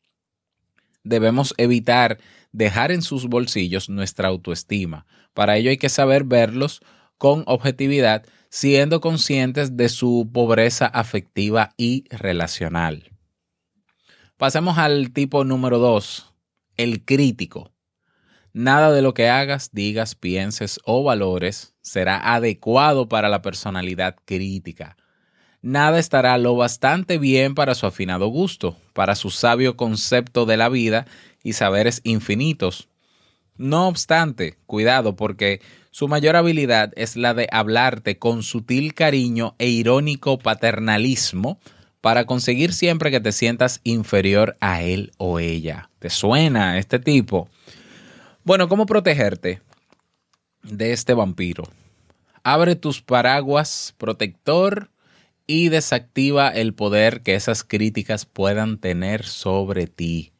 Debemos 1.04 1.54
evitar 1.59 2.18
dejar 2.50 2.90
en 2.90 3.02
sus 3.02 3.26
bolsillos 3.26 3.88
nuestra 3.88 4.26
autoestima. 4.26 5.07
Para 5.33 5.59
ello 5.59 5.71
hay 5.71 5.78
que 5.78 5.90
saber 5.90 6.25
verlos 6.25 6.80
con 7.18 7.45
objetividad, 7.47 8.26
siendo 8.49 9.00
conscientes 9.00 9.76
de 9.76 9.90
su 9.90 10.28
pobreza 10.33 10.87
afectiva 10.87 11.73
y 11.76 12.02
relacional. 12.11 13.12
Pasemos 14.38 14.78
al 14.78 15.11
tipo 15.11 15.42
número 15.42 15.80
dos, 15.80 16.33
el 16.76 17.04
crítico. 17.04 17.73
Nada 18.52 18.92
de 18.92 19.02
lo 19.02 19.12
que 19.12 19.28
hagas, 19.28 19.71
digas, 19.73 20.14
pienses 20.14 20.78
o 20.85 21.02
valores 21.02 21.75
será 21.80 22.35
adecuado 22.37 23.09
para 23.09 23.28
la 23.28 23.42
personalidad 23.42 24.14
crítica. 24.25 24.97
Nada 25.61 25.99
estará 25.99 26.38
lo 26.38 26.54
bastante 26.54 27.18
bien 27.18 27.57
para 27.57 27.75
su 27.75 27.87
afinado 27.87 28.28
gusto, 28.28 28.76
para 28.92 29.16
su 29.16 29.30
sabio 29.30 29.76
concepto 29.76 30.47
de 30.47 30.57
la 30.57 30.68
vida 30.68 31.07
y 31.42 31.54
saberes 31.54 32.00
infinitos. 32.04 32.88
No 33.57 33.88
obstante, 33.88 34.57
cuidado 34.66 35.16
porque 35.16 35.61
su 35.90 36.07
mayor 36.07 36.37
habilidad 36.37 36.92
es 36.95 37.16
la 37.16 37.35
de 37.35 37.49
hablarte 37.50 38.21
con 38.21 38.45
sutil 38.45 38.95
cariño 38.95 39.57
e 39.59 39.66
irónico 39.66 40.38
paternalismo, 40.38 41.59
para 42.00 42.26
conseguir 42.26 42.73
siempre 42.73 43.11
que 43.11 43.21
te 43.21 43.33
sientas 43.33 43.81
inferior 43.85 44.57
a 44.61 44.83
él 44.83 45.12
o 45.19 45.38
ella. 45.38 45.90
¿Te 45.99 46.11
suena 46.11 46.78
este 46.78 46.99
tipo? 46.99 47.49
Bueno, 48.45 48.69
¿cómo 48.69 48.87
protegerte 48.87 49.61
de 50.62 50.93
este 50.93 51.14
vampiro? 51.14 51.64
Abre 52.45 52.76
tus 52.76 53.02
paraguas 53.02 53.95
protector 53.99 54.90
y 55.47 55.71
desactiva 55.71 56.49
el 56.49 56.75
poder 56.75 57.23
que 57.23 57.35
esas 57.35 57.64
críticas 57.64 58.26
puedan 58.26 58.78
tener 58.78 59.25
sobre 59.25 59.87
ti. 59.87 60.33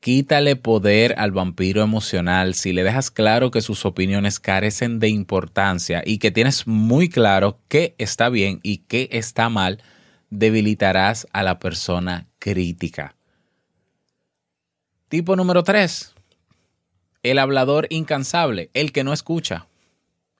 Quítale 0.00 0.54
poder 0.54 1.14
al 1.18 1.32
vampiro 1.32 1.82
emocional 1.82 2.54
si 2.54 2.72
le 2.72 2.84
dejas 2.84 3.10
claro 3.10 3.50
que 3.50 3.62
sus 3.62 3.84
opiniones 3.84 4.38
carecen 4.38 5.00
de 5.00 5.08
importancia 5.08 6.02
y 6.04 6.18
que 6.18 6.30
tienes 6.30 6.68
muy 6.68 7.08
claro 7.08 7.58
qué 7.68 7.96
está 7.98 8.28
bien 8.28 8.60
y 8.62 8.78
qué 8.78 9.08
está 9.10 9.48
mal 9.48 9.82
debilitarás 10.30 11.26
a 11.32 11.42
la 11.42 11.58
persona 11.58 12.26
crítica. 12.38 13.14
Tipo 15.08 15.36
número 15.36 15.62
3. 15.62 16.14
El 17.22 17.38
hablador 17.38 17.86
incansable, 17.90 18.70
el 18.74 18.92
que 18.92 19.04
no 19.04 19.12
escucha. 19.12 19.66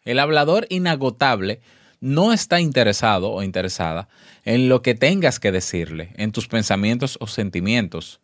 El 0.05 0.19
hablador 0.19 0.67
inagotable 0.69 1.61
no 2.01 2.33
está 2.33 2.61
interesado 2.61 3.33
o 3.33 3.43
interesada 3.43 4.09
en 4.45 4.69
lo 4.69 4.83
que 4.83 4.95
tengas 4.95 5.41
que 5.41 5.53
decirle, 5.53 6.11
en 6.17 6.33
tus 6.33 6.49
pensamientos 6.49 7.19
o 7.21 7.27
sentimientos. 7.27 8.21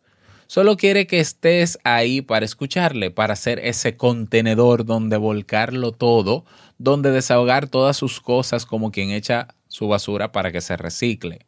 Solo 0.47 0.77
quiere 0.77 1.07
que 1.07 1.19
estés 1.19 1.79
ahí 1.83 2.21
para 2.21 2.45
escucharle, 2.45 3.09
para 3.09 3.35
ser 3.35 3.59
ese 3.59 3.97
contenedor 3.97 4.85
donde 4.85 5.17
volcarlo 5.17 5.91
todo, 5.91 6.45
donde 6.77 7.11
desahogar 7.11 7.67
todas 7.67 7.97
sus 7.97 8.21
cosas 8.21 8.65
como 8.65 8.91
quien 8.91 9.09
echa 9.09 9.47
su 9.67 9.87
basura 9.87 10.31
para 10.31 10.51
que 10.51 10.61
se 10.61 10.77
recicle. 10.77 11.45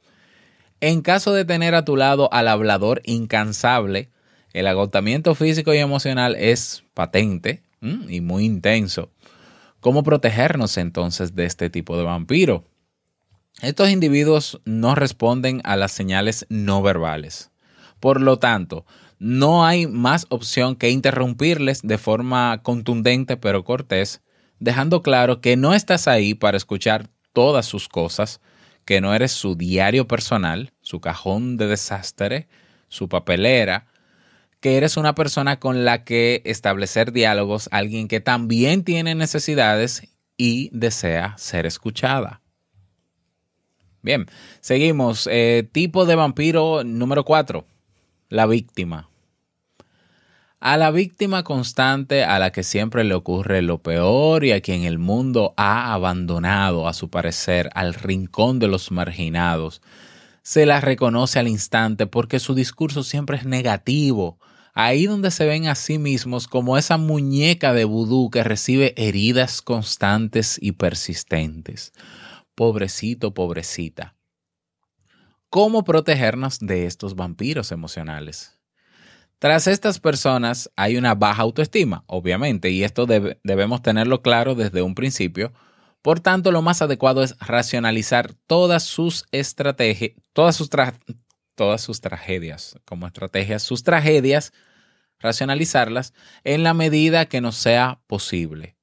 En 0.79 1.01
caso 1.01 1.33
de 1.33 1.43
tener 1.43 1.73
a 1.73 1.85
tu 1.85 1.95
lado 1.95 2.31
al 2.31 2.47
hablador 2.47 3.01
incansable, 3.03 4.11
el 4.53 4.67
agotamiento 4.67 5.33
físico 5.33 5.73
y 5.73 5.77
emocional 5.77 6.35
es 6.35 6.83
patente 6.93 7.63
y 7.81 8.21
muy 8.21 8.45
intenso. 8.45 9.11
¿Cómo 9.79 10.03
protegernos 10.03 10.77
entonces 10.77 11.35
de 11.35 11.45
este 11.45 11.69
tipo 11.69 11.97
de 11.97 12.03
vampiro? 12.03 12.65
Estos 13.61 13.89
individuos 13.89 14.61
no 14.65 14.93
responden 14.93 15.61
a 15.63 15.75
las 15.77 15.91
señales 15.91 16.45
no 16.49 16.83
verbales. 16.83 17.49
Por 17.99 18.21
lo 18.21 18.37
tanto, 18.37 18.85
no 19.17 19.65
hay 19.65 19.87
más 19.87 20.27
opción 20.29 20.75
que 20.75 20.91
interrumpirles 20.91 21.81
de 21.81 21.97
forma 21.97 22.61
contundente 22.61 23.35
pero 23.35 23.63
cortés, 23.63 24.21
dejando 24.59 25.01
claro 25.01 25.41
que 25.41 25.57
no 25.57 25.73
estás 25.73 26.07
ahí 26.07 26.35
para 26.35 26.57
escuchar 26.57 27.09
todas 27.33 27.65
sus 27.65 27.87
cosas, 27.89 28.41
que 28.87 29.01
no 29.01 29.13
eres 29.13 29.33
su 29.33 29.55
diario 29.55 30.07
personal, 30.07 30.71
su 30.79 31.01
cajón 31.01 31.57
de 31.57 31.67
desastre, 31.67 32.47
su 32.87 33.09
papelera, 33.09 33.87
que 34.61 34.77
eres 34.77 34.95
una 34.95 35.13
persona 35.13 35.59
con 35.59 35.83
la 35.83 36.05
que 36.05 36.41
establecer 36.45 37.11
diálogos, 37.11 37.67
alguien 37.73 38.07
que 38.07 38.21
también 38.21 38.85
tiene 38.85 39.13
necesidades 39.13 40.07
y 40.37 40.69
desea 40.71 41.37
ser 41.37 41.65
escuchada. 41.65 42.41
Bien, 44.01 44.25
seguimos. 44.61 45.27
Eh, 45.29 45.67
tipo 45.69 46.05
de 46.05 46.15
vampiro 46.15 46.85
número 46.85 47.25
4, 47.25 47.67
la 48.29 48.45
víctima 48.45 49.09
a 50.59 50.75
la 50.77 50.89
víctima 50.89 51.43
constante 51.43 52.23
a 52.23 52.39
la 52.39 52.51
que 52.51 52.63
siempre 52.63 53.03
le 53.03 53.13
ocurre 53.13 53.61
lo 53.61 53.77
peor 53.77 54.43
y 54.43 54.51
a 54.51 54.61
quien 54.61 54.83
el 54.83 54.97
mundo 54.97 55.53
ha 55.55 55.93
abandonado, 55.93 56.87
a 56.87 56.93
su 56.93 57.09
parecer, 57.09 57.69
al 57.75 57.93
rincón 57.93 58.59
de 58.59 58.67
los 58.67 58.91
marginados. 58.91 59.81
Se 60.41 60.65
la 60.65 60.81
reconoce 60.81 61.39
al 61.39 61.47
instante 61.47 62.07
porque 62.07 62.39
su 62.39 62.55
discurso 62.55 63.03
siempre 63.03 63.37
es 63.37 63.45
negativo, 63.45 64.39
ahí 64.73 65.05
donde 65.05 65.29
se 65.29 65.45
ven 65.45 65.67
a 65.67 65.75
sí 65.75 65.99
mismos 65.99 66.47
como 66.47 66.77
esa 66.77 66.97
muñeca 66.97 67.73
de 67.73 67.85
vudú 67.85 68.29
que 68.31 68.43
recibe 68.43 68.93
heridas 68.97 69.61
constantes 69.61 70.57
y 70.59 70.71
persistentes. 70.71 71.93
Pobrecito, 72.55 73.33
pobrecita. 73.33 74.15
¿Cómo 75.49 75.83
protegernos 75.83 76.59
de 76.59 76.87
estos 76.87 77.15
vampiros 77.15 77.71
emocionales? 77.71 78.56
Tras 79.39 79.67
estas 79.67 79.99
personas 79.99 80.71
hay 80.75 80.97
una 80.97 81.13
baja 81.13 81.43
autoestima, 81.43 82.03
obviamente, 82.07 82.71
y 82.71 82.83
esto 82.83 83.05
debemos 83.05 83.83
tenerlo 83.83 84.23
claro 84.23 84.55
desde 84.55 84.81
un 84.81 84.95
principio. 84.95 85.53
Por 86.01 86.19
tanto, 86.19 86.51
lo 86.51 86.63
más 86.63 86.81
adecuado 86.81 87.21
es 87.21 87.37
racionalizar 87.39 88.33
todas 88.47 88.83
sus 88.83 89.25
estrategias, 89.31 90.13
todas 90.33 90.55
sus 90.55 90.69
todas 91.53 91.81
sus 91.81 92.01
tragedias, 92.01 92.77
como 92.85 93.05
estrategias, 93.05 93.61
sus 93.61 93.83
tragedias, 93.83 94.53
racionalizarlas 95.19 96.13
en 96.43 96.63
la 96.63 96.73
medida 96.73 97.27
que 97.27 97.41
nos 97.41 97.57
sea 97.57 97.99
posible. 98.07 98.75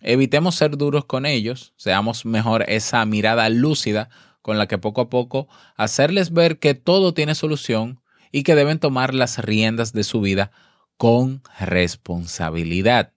Evitemos 0.00 0.54
ser 0.54 0.76
duros 0.76 1.04
con 1.04 1.26
ellos, 1.26 1.74
seamos 1.76 2.24
mejor 2.24 2.64
esa 2.68 3.04
mirada 3.04 3.48
lúcida 3.50 4.08
con 4.40 4.58
la 4.58 4.66
que 4.66 4.78
poco 4.78 5.02
a 5.02 5.10
poco 5.10 5.48
hacerles 5.76 6.32
ver 6.32 6.58
que 6.58 6.74
todo 6.74 7.14
tiene 7.14 7.34
solución 7.34 8.01
y 8.32 8.42
que 8.42 8.54
deben 8.54 8.80
tomar 8.80 9.14
las 9.14 9.38
riendas 9.38 9.92
de 9.92 10.02
su 10.02 10.20
vida 10.22 10.50
con 10.96 11.42
responsabilidad. 11.60 13.12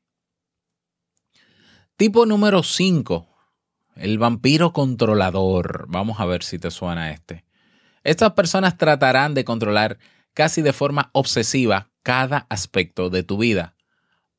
Tipo 1.96 2.26
número 2.26 2.62
5. 2.62 3.28
El 3.96 4.20
vampiro 4.20 4.74
controlador. 4.74 5.86
Vamos 5.88 6.20
a 6.20 6.26
ver 6.26 6.44
si 6.44 6.60
te 6.60 6.70
suena 6.70 7.12
este. 7.12 7.46
Estas 8.04 8.34
personas 8.34 8.78
tratarán 8.78 9.34
de 9.34 9.46
controlar 9.46 9.98
casi 10.34 10.62
de 10.62 10.74
forma 10.74 11.10
obsesiva 11.14 11.90
cada 12.04 12.46
aspecto 12.50 13.10
de 13.10 13.24
tu 13.24 13.38
vida. 13.38 13.76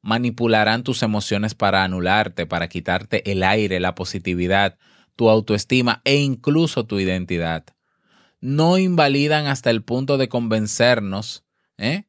Manipularán 0.02 0.84
tus 0.84 1.02
emociones 1.02 1.54
para 1.54 1.82
anularte, 1.82 2.46
para 2.46 2.68
quitarte 2.68 3.28
el 3.32 3.42
aire, 3.42 3.80
la 3.80 3.94
positividad, 3.94 4.78
tu 5.16 5.30
autoestima 5.30 6.02
e 6.04 6.16
incluso 6.16 6.84
tu 6.84 7.00
identidad. 7.00 7.64
No 8.46 8.78
invalidan 8.78 9.48
hasta 9.48 9.70
el 9.70 9.82
punto 9.82 10.18
de 10.18 10.28
convencernos 10.28 11.42
¿eh? 11.78 12.04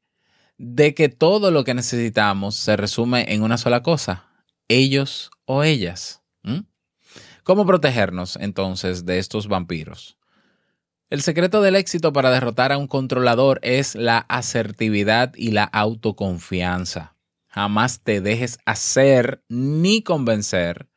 de 0.59 0.93
que 0.93 1.09
todo 1.09 1.49
lo 1.49 1.63
que 1.63 1.73
necesitamos 1.73 2.53
se 2.53 2.77
resume 2.77 3.33
en 3.33 3.41
una 3.41 3.57
sola 3.57 3.81
cosa, 3.81 4.27
ellos 4.67 5.31
o 5.45 5.63
ellas. 5.63 6.21
¿Cómo 7.41 7.65
protegernos 7.65 8.35
entonces 8.35 9.07
de 9.07 9.17
estos 9.17 9.47
vampiros? 9.47 10.19
El 11.09 11.23
secreto 11.23 11.63
del 11.63 11.75
éxito 11.75 12.13
para 12.13 12.29
derrotar 12.29 12.71
a 12.71 12.77
un 12.77 12.85
controlador 12.85 13.59
es 13.63 13.95
la 13.95 14.19
asertividad 14.19 15.33
y 15.35 15.53
la 15.53 15.63
autoconfianza. 15.63 17.15
Jamás 17.47 18.01
te 18.01 18.21
dejes 18.21 18.59
hacer 18.63 19.41
ni 19.49 20.03
convencer. 20.03 20.87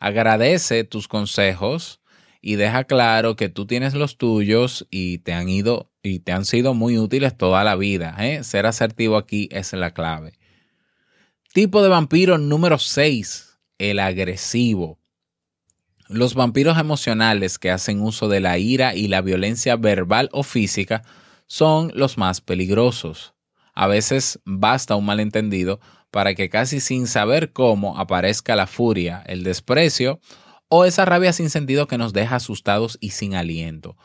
Agradece 0.00 0.82
tus 0.82 1.06
consejos 1.06 2.00
y 2.40 2.56
deja 2.56 2.84
claro 2.84 3.36
que 3.36 3.48
tú 3.48 3.66
tienes 3.66 3.94
los 3.94 4.16
tuyos 4.16 4.86
y 4.90 5.18
te 5.18 5.32
han 5.32 5.48
ido 5.48 5.90
y 6.02 6.20
te 6.20 6.32
han 6.32 6.44
sido 6.44 6.72
muy 6.72 6.96
útiles 6.96 7.36
toda 7.36 7.62
la 7.64 7.76
vida. 7.76 8.16
¿eh? 8.18 8.42
Ser 8.44 8.66
asertivo 8.66 9.16
aquí 9.16 9.48
es 9.50 9.72
la 9.74 9.92
clave. 9.92 10.38
Tipo 11.52 11.82
de 11.82 11.88
vampiro 11.88 12.38
número 12.38 12.78
6, 12.78 13.58
el 13.78 13.98
agresivo. 13.98 14.98
Los 16.08 16.34
vampiros 16.34 16.78
emocionales 16.78 17.58
que 17.58 17.70
hacen 17.70 18.00
uso 18.00 18.28
de 18.28 18.40
la 18.40 18.58
ira 18.58 18.94
y 18.94 19.08
la 19.08 19.20
violencia 19.20 19.76
verbal 19.76 20.28
o 20.32 20.42
física 20.42 21.02
son 21.46 21.92
los 21.94 22.18
más 22.18 22.40
peligrosos. 22.40 23.34
A 23.74 23.86
veces 23.86 24.40
basta 24.44 24.96
un 24.96 25.04
malentendido 25.04 25.80
para 26.10 26.34
que 26.34 26.48
casi 26.48 26.80
sin 26.80 27.06
saber 27.06 27.52
cómo 27.52 27.98
aparezca 27.98 28.56
la 28.56 28.66
furia, 28.66 29.22
el 29.26 29.44
desprecio 29.44 30.20
o 30.70 30.86
esa 30.86 31.04
rabia 31.04 31.34
sin 31.34 31.50
sentido 31.50 31.86
que 31.86 31.98
nos 31.98 32.14
deja 32.14 32.36
asustados 32.36 32.96
y 33.00 33.10
sin 33.10 33.34
aliento. 33.34 33.96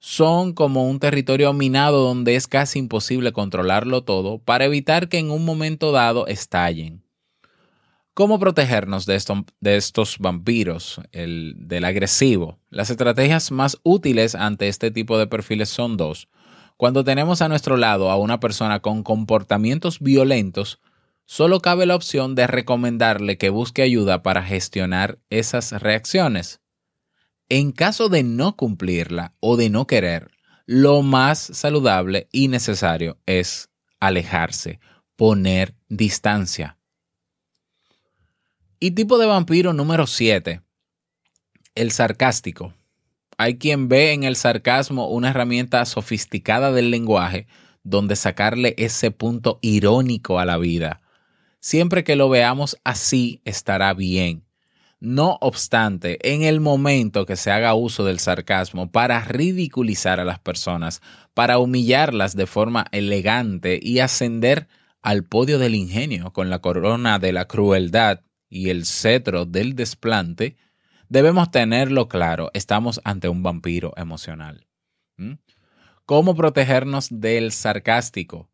Son 0.00 0.52
como 0.52 0.88
un 0.88 1.00
territorio 1.00 1.52
minado 1.52 2.04
donde 2.04 2.36
es 2.36 2.46
casi 2.46 2.78
imposible 2.78 3.32
controlarlo 3.32 4.02
todo 4.02 4.38
para 4.38 4.66
evitar 4.66 5.08
que 5.08 5.18
en 5.18 5.30
un 5.30 5.44
momento 5.44 5.92
dado 5.92 6.26
estallen. 6.26 7.02
¿Cómo 8.14 8.40
protegernos 8.40 9.06
de, 9.06 9.14
estos 9.76 10.18
vampiros, 10.18 11.00
el, 11.12 11.54
del 11.56 11.84
agresivo? 11.84 12.58
Las 12.68 12.90
estrategias 12.90 13.52
más 13.52 13.78
útiles 13.84 14.34
ante 14.34 14.66
este 14.66 14.90
tipo 14.90 15.18
de 15.18 15.28
perfiles 15.28 15.68
son 15.68 15.96
dos. 15.96 16.28
Cuando 16.76 17.04
tenemos 17.04 17.42
a 17.42 17.48
nuestro 17.48 17.76
lado 17.76 18.10
a 18.10 18.16
una 18.16 18.40
persona 18.40 18.80
con 18.80 19.04
comportamientos 19.04 20.00
violentos, 20.00 20.80
solo 21.28 21.60
cabe 21.60 21.84
la 21.84 21.94
opción 21.94 22.34
de 22.34 22.46
recomendarle 22.46 23.36
que 23.36 23.50
busque 23.50 23.82
ayuda 23.82 24.22
para 24.22 24.42
gestionar 24.42 25.18
esas 25.28 25.72
reacciones. 25.72 26.62
En 27.50 27.70
caso 27.70 28.08
de 28.08 28.22
no 28.22 28.56
cumplirla 28.56 29.34
o 29.38 29.58
de 29.58 29.68
no 29.68 29.86
querer, 29.86 30.30
lo 30.64 31.02
más 31.02 31.38
saludable 31.38 32.28
y 32.32 32.48
necesario 32.48 33.18
es 33.26 33.68
alejarse, 34.00 34.80
poner 35.16 35.74
distancia. 35.88 36.78
Y 38.80 38.92
tipo 38.92 39.18
de 39.18 39.26
vampiro 39.26 39.74
número 39.74 40.06
7, 40.06 40.62
el 41.74 41.90
sarcástico. 41.90 42.72
Hay 43.36 43.58
quien 43.58 43.88
ve 43.88 44.12
en 44.12 44.24
el 44.24 44.34
sarcasmo 44.34 45.08
una 45.08 45.28
herramienta 45.30 45.84
sofisticada 45.84 46.72
del 46.72 46.90
lenguaje 46.90 47.46
donde 47.82 48.16
sacarle 48.16 48.74
ese 48.78 49.10
punto 49.10 49.58
irónico 49.60 50.38
a 50.38 50.46
la 50.46 50.56
vida. 50.56 51.02
Siempre 51.60 52.04
que 52.04 52.16
lo 52.16 52.28
veamos 52.28 52.76
así 52.84 53.40
estará 53.44 53.94
bien. 53.94 54.44
No 55.00 55.38
obstante, 55.40 56.18
en 56.28 56.42
el 56.42 56.60
momento 56.60 57.24
que 57.24 57.36
se 57.36 57.52
haga 57.52 57.74
uso 57.74 58.04
del 58.04 58.18
sarcasmo 58.18 58.90
para 58.90 59.24
ridiculizar 59.24 60.18
a 60.18 60.24
las 60.24 60.40
personas, 60.40 61.02
para 61.34 61.58
humillarlas 61.58 62.34
de 62.34 62.46
forma 62.46 62.86
elegante 62.90 63.78
y 63.80 64.00
ascender 64.00 64.66
al 65.00 65.24
podio 65.24 65.58
del 65.60 65.76
ingenio 65.76 66.32
con 66.32 66.50
la 66.50 66.58
corona 66.58 67.20
de 67.20 67.32
la 67.32 67.46
crueldad, 67.46 68.22
y 68.50 68.70
el 68.70 68.86
cetro 68.86 69.44
del 69.44 69.74
desplante, 69.74 70.56
debemos 71.08 71.50
tenerlo 71.50 72.08
claro, 72.08 72.50
estamos 72.54 73.00
ante 73.04 73.28
un 73.28 73.42
vampiro 73.42 73.92
emocional. 73.96 74.66
¿Mm? 75.16 75.34
¿Cómo 76.06 76.34
protegernos 76.34 77.08
del 77.10 77.52
sarcástico? 77.52 78.48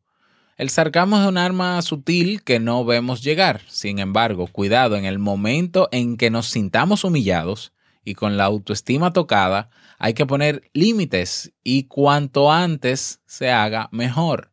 El 0.56 0.70
sarcasmo 0.70 1.20
es 1.20 1.26
un 1.26 1.36
arma 1.36 1.82
sutil 1.82 2.44
que 2.44 2.60
no 2.60 2.84
vemos 2.84 3.22
llegar. 3.22 3.62
Sin 3.66 3.98
embargo, 3.98 4.46
cuidado, 4.46 4.96
en 4.96 5.04
el 5.04 5.18
momento 5.18 5.88
en 5.90 6.16
que 6.16 6.30
nos 6.30 6.46
sintamos 6.46 7.02
humillados 7.02 7.72
y 8.04 8.14
con 8.14 8.36
la 8.36 8.44
autoestima 8.44 9.12
tocada, 9.12 9.70
hay 9.98 10.14
que 10.14 10.26
poner 10.26 10.70
límites 10.72 11.52
y 11.64 11.84
cuanto 11.84 12.52
antes 12.52 13.20
se 13.26 13.50
haga 13.50 13.88
mejor. 13.90 14.52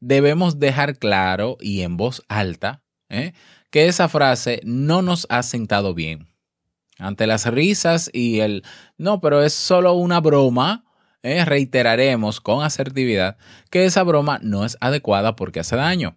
Debemos 0.00 0.58
dejar 0.58 0.98
claro 0.98 1.58
y 1.60 1.82
en 1.82 1.96
voz 1.96 2.22
alta 2.28 2.82
¿eh? 3.08 3.32
que 3.70 3.86
esa 3.86 4.08
frase 4.08 4.60
no 4.64 5.00
nos 5.00 5.28
ha 5.30 5.44
sentado 5.44 5.94
bien. 5.94 6.26
Ante 6.98 7.26
las 7.28 7.46
risas 7.46 8.10
y 8.12 8.40
el 8.40 8.64
no, 8.96 9.20
pero 9.20 9.44
es 9.44 9.52
solo 9.52 9.92
una 9.92 10.20
broma, 10.20 10.85
¿eh? 11.26 11.44
reiteraremos 11.44 12.40
con 12.40 12.64
asertividad 12.64 13.36
que 13.70 13.84
esa 13.84 14.02
broma 14.02 14.38
no 14.42 14.64
es 14.64 14.76
adecuada 14.80 15.36
porque 15.36 15.60
hace 15.60 15.76
daño. 15.76 16.16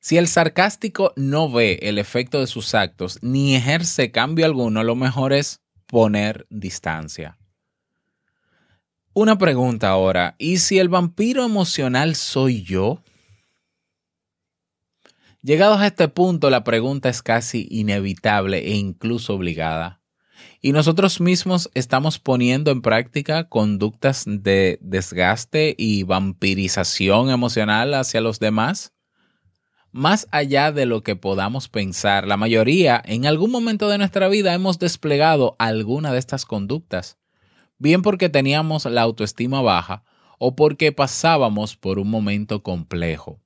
Si 0.00 0.16
el 0.16 0.28
sarcástico 0.28 1.12
no 1.16 1.50
ve 1.50 1.80
el 1.82 1.98
efecto 1.98 2.40
de 2.40 2.46
sus 2.46 2.74
actos 2.74 3.18
ni 3.22 3.56
ejerce 3.56 4.12
cambio 4.12 4.46
alguno, 4.46 4.84
lo 4.84 4.94
mejor 4.94 5.32
es 5.32 5.62
poner 5.86 6.46
distancia. 6.48 7.38
Una 9.12 9.38
pregunta 9.38 9.88
ahora, 9.88 10.36
¿y 10.38 10.58
si 10.58 10.78
el 10.78 10.88
vampiro 10.88 11.44
emocional 11.44 12.14
soy 12.14 12.62
yo? 12.62 13.02
Llegados 15.42 15.80
a 15.80 15.86
este 15.86 16.08
punto, 16.08 16.50
la 16.50 16.64
pregunta 16.64 17.08
es 17.08 17.22
casi 17.22 17.66
inevitable 17.70 18.58
e 18.58 18.74
incluso 18.74 19.34
obligada. 19.34 20.00
¿Y 20.60 20.72
nosotros 20.72 21.20
mismos 21.20 21.70
estamos 21.74 22.18
poniendo 22.18 22.70
en 22.70 22.82
práctica 22.82 23.48
conductas 23.48 24.24
de 24.26 24.78
desgaste 24.80 25.74
y 25.76 26.02
vampirización 26.02 27.30
emocional 27.30 27.94
hacia 27.94 28.20
los 28.20 28.40
demás? 28.40 28.92
Más 29.92 30.28
allá 30.30 30.72
de 30.72 30.86
lo 30.86 31.02
que 31.02 31.16
podamos 31.16 31.68
pensar, 31.68 32.26
la 32.26 32.36
mayoría 32.36 33.00
en 33.04 33.26
algún 33.26 33.50
momento 33.50 33.88
de 33.88 33.98
nuestra 33.98 34.28
vida 34.28 34.52
hemos 34.54 34.78
desplegado 34.78 35.56
alguna 35.58 36.12
de 36.12 36.18
estas 36.18 36.44
conductas, 36.44 37.18
bien 37.78 38.02
porque 38.02 38.28
teníamos 38.28 38.84
la 38.86 39.02
autoestima 39.02 39.62
baja 39.62 40.04
o 40.38 40.54
porque 40.54 40.92
pasábamos 40.92 41.76
por 41.76 41.98
un 41.98 42.10
momento 42.10 42.62
complejo. 42.62 43.40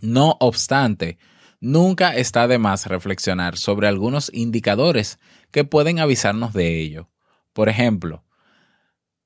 No 0.00 0.36
obstante, 0.40 1.18
nunca 1.62 2.14
está 2.16 2.48
de 2.48 2.58
más 2.58 2.86
reflexionar 2.86 3.56
sobre 3.56 3.86
algunos 3.86 4.30
indicadores 4.34 5.18
que 5.52 5.64
pueden 5.64 6.00
avisarnos 6.00 6.52
de 6.52 6.80
ello. 6.80 7.08
Por 7.52 7.68
ejemplo, 7.68 8.24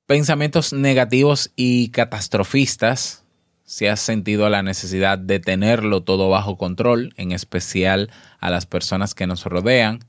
pensamientos 0.05 0.71
negativos 0.71 1.51
y 1.55 1.89
catastrofistas, 1.89 3.25
si 3.65 3.87
has 3.87 3.99
sentido 3.99 4.49
la 4.49 4.61
necesidad 4.61 5.17
de 5.17 5.39
tenerlo 5.39 6.03
todo 6.03 6.29
bajo 6.29 6.57
control, 6.57 7.13
en 7.17 7.31
especial 7.31 8.11
a 8.39 8.51
las 8.51 8.67
personas 8.67 9.15
que 9.15 9.27
nos 9.27 9.43
rodean, 9.43 9.99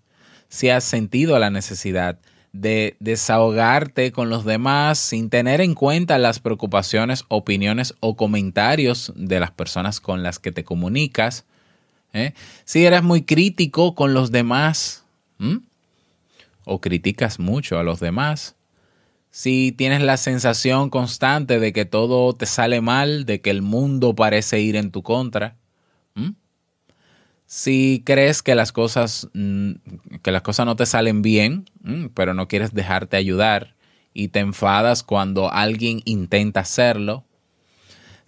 si 0.49 0.69
has 0.69 0.85
sentido 0.85 1.39
la 1.39 1.51
necesidad 1.51 2.21
de 2.53 2.97
desahogarte 3.01 4.13
con 4.13 4.29
los 4.29 4.45
demás 4.45 4.99
sin 4.99 5.31
tener 5.31 5.63
en 5.63 5.75
cuenta 5.75 6.19
las 6.19 6.41
preocupaciones, 6.41 7.25
opiniones 7.29 7.95
o 8.01 8.17
comentarios 8.17 9.13
de 9.17 9.41
las 9.41 9.51
personas 9.51 10.01
con 10.01 10.23
las 10.23 10.39
que 10.39 10.53
te 10.53 10.65
comunicas. 10.65 11.47
¿Eh? 12.13 12.35
Si 12.65 12.85
eres 12.85 13.03
muy 13.03 13.23
crítico 13.23 13.95
con 13.95 14.15
los 14.15 14.31
demás 14.33 15.05
o 16.65 16.81
criticas 16.81 17.39
mucho 17.39 17.79
a 17.79 17.83
los 17.83 18.01
demás. 18.01 18.57
si 19.31 19.73
tienes 19.73 20.03
la 20.03 20.17
sensación 20.17 20.91
constante 20.91 21.61
de 21.61 21.73
que 21.73 21.85
todo 21.85 22.35
te 22.35 22.47
sale 22.47 22.81
mal, 22.81 23.25
de 23.27 23.41
que 23.41 23.51
el 23.51 23.63
mundo 23.63 24.15
parece 24.15 24.61
ir 24.61 24.75
en 24.75 24.91
tu 24.91 25.03
contra, 25.03 25.57
si 27.51 28.03
crees 28.05 28.43
que 28.43 28.55
las 28.55 28.73
cosas 28.73 29.29
mm, 29.33 29.73
que 30.23 30.33
las 30.33 30.43
cosas 30.43 30.67
no 30.67 30.77
te 30.77 30.85
salen 30.85 31.23
bien, 31.23 31.65
pero 32.13 32.35
no 32.35 32.47
quieres 32.47 32.75
dejarte 32.75 33.17
ayudar 33.17 33.75
y 34.13 34.29
te 34.29 34.41
enfadas 34.41 35.03
cuando 35.03 35.51
alguien 35.51 36.03
intenta 36.05 36.61
hacerlo, 36.61 37.25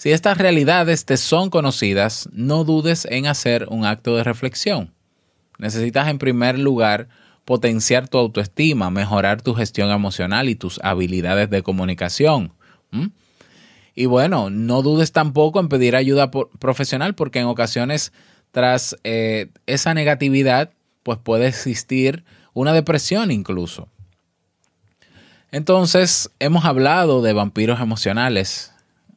si 0.00 0.12
estas 0.12 0.38
realidades 0.38 1.04
te 1.04 1.18
son 1.18 1.50
conocidas, 1.50 2.26
no 2.32 2.64
dudes 2.64 3.06
en 3.10 3.26
hacer 3.26 3.66
un 3.68 3.84
acto 3.84 4.16
de 4.16 4.24
reflexión. 4.24 4.94
Necesitas 5.58 6.08
en 6.08 6.16
primer 6.16 6.58
lugar 6.58 7.08
potenciar 7.44 8.08
tu 8.08 8.16
autoestima, 8.16 8.88
mejorar 8.88 9.42
tu 9.42 9.52
gestión 9.52 9.90
emocional 9.90 10.48
y 10.48 10.54
tus 10.54 10.80
habilidades 10.82 11.50
de 11.50 11.62
comunicación. 11.62 12.54
Y 13.94 14.06
bueno, 14.06 14.48
no 14.48 14.80
dudes 14.80 15.12
tampoco 15.12 15.60
en 15.60 15.68
pedir 15.68 15.94
ayuda 15.94 16.30
profesional 16.30 17.14
porque 17.14 17.40
en 17.40 17.46
ocasiones 17.48 18.10
tras 18.52 18.96
eh, 19.04 19.48
esa 19.66 19.92
negatividad 19.92 20.70
pues 21.02 21.18
puede 21.18 21.46
existir 21.46 22.24
una 22.54 22.72
depresión 22.72 23.30
incluso. 23.30 23.86
Entonces, 25.52 26.30
hemos 26.38 26.64
hablado 26.64 27.20
de 27.20 27.34
vampiros 27.34 27.80
emocionales 27.80 28.72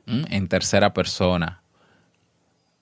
en 0.06 0.48
tercera 0.48 0.94
persona. 0.94 1.62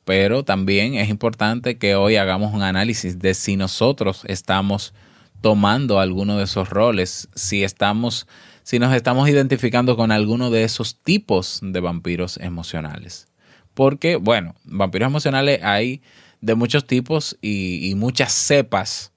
Pero 0.06 0.44
también 0.44 0.96
es 0.96 1.10
importante 1.10 1.78
que 1.78 1.96
hoy 1.96 2.16
hagamos 2.16 2.54
un 2.54 2.64
análisis 2.64 3.20
de 3.20 3.34
si 3.34 3.56
nosotros 3.56 4.24
estamos 4.26 4.94
tomando 5.42 6.00
alguno 6.00 6.38
de 6.38 6.46
esos 6.46 6.70
roles, 6.70 7.30
si 7.36 7.64
estamos, 7.64 8.28
si 8.64 8.80
nos 8.80 8.94
estamos 8.94 9.30
identificando 9.30 9.96
con 9.96 10.12
alguno 10.12 10.50
de 10.50 10.64
esos 10.64 11.00
tipos 11.02 11.60
de 11.62 11.80
vampiros 11.80 12.38
emocionales. 12.38 13.28
Porque, 13.74 14.16
bueno, 14.16 14.56
vampiros 14.64 15.08
emocionales 15.08 15.62
hay 15.64 16.02
de 16.42 16.56
muchos 16.56 16.86
tipos 16.86 17.38
y, 17.42 17.90
y 17.90 17.96
muchas 17.96 18.34
cepas 18.34 19.12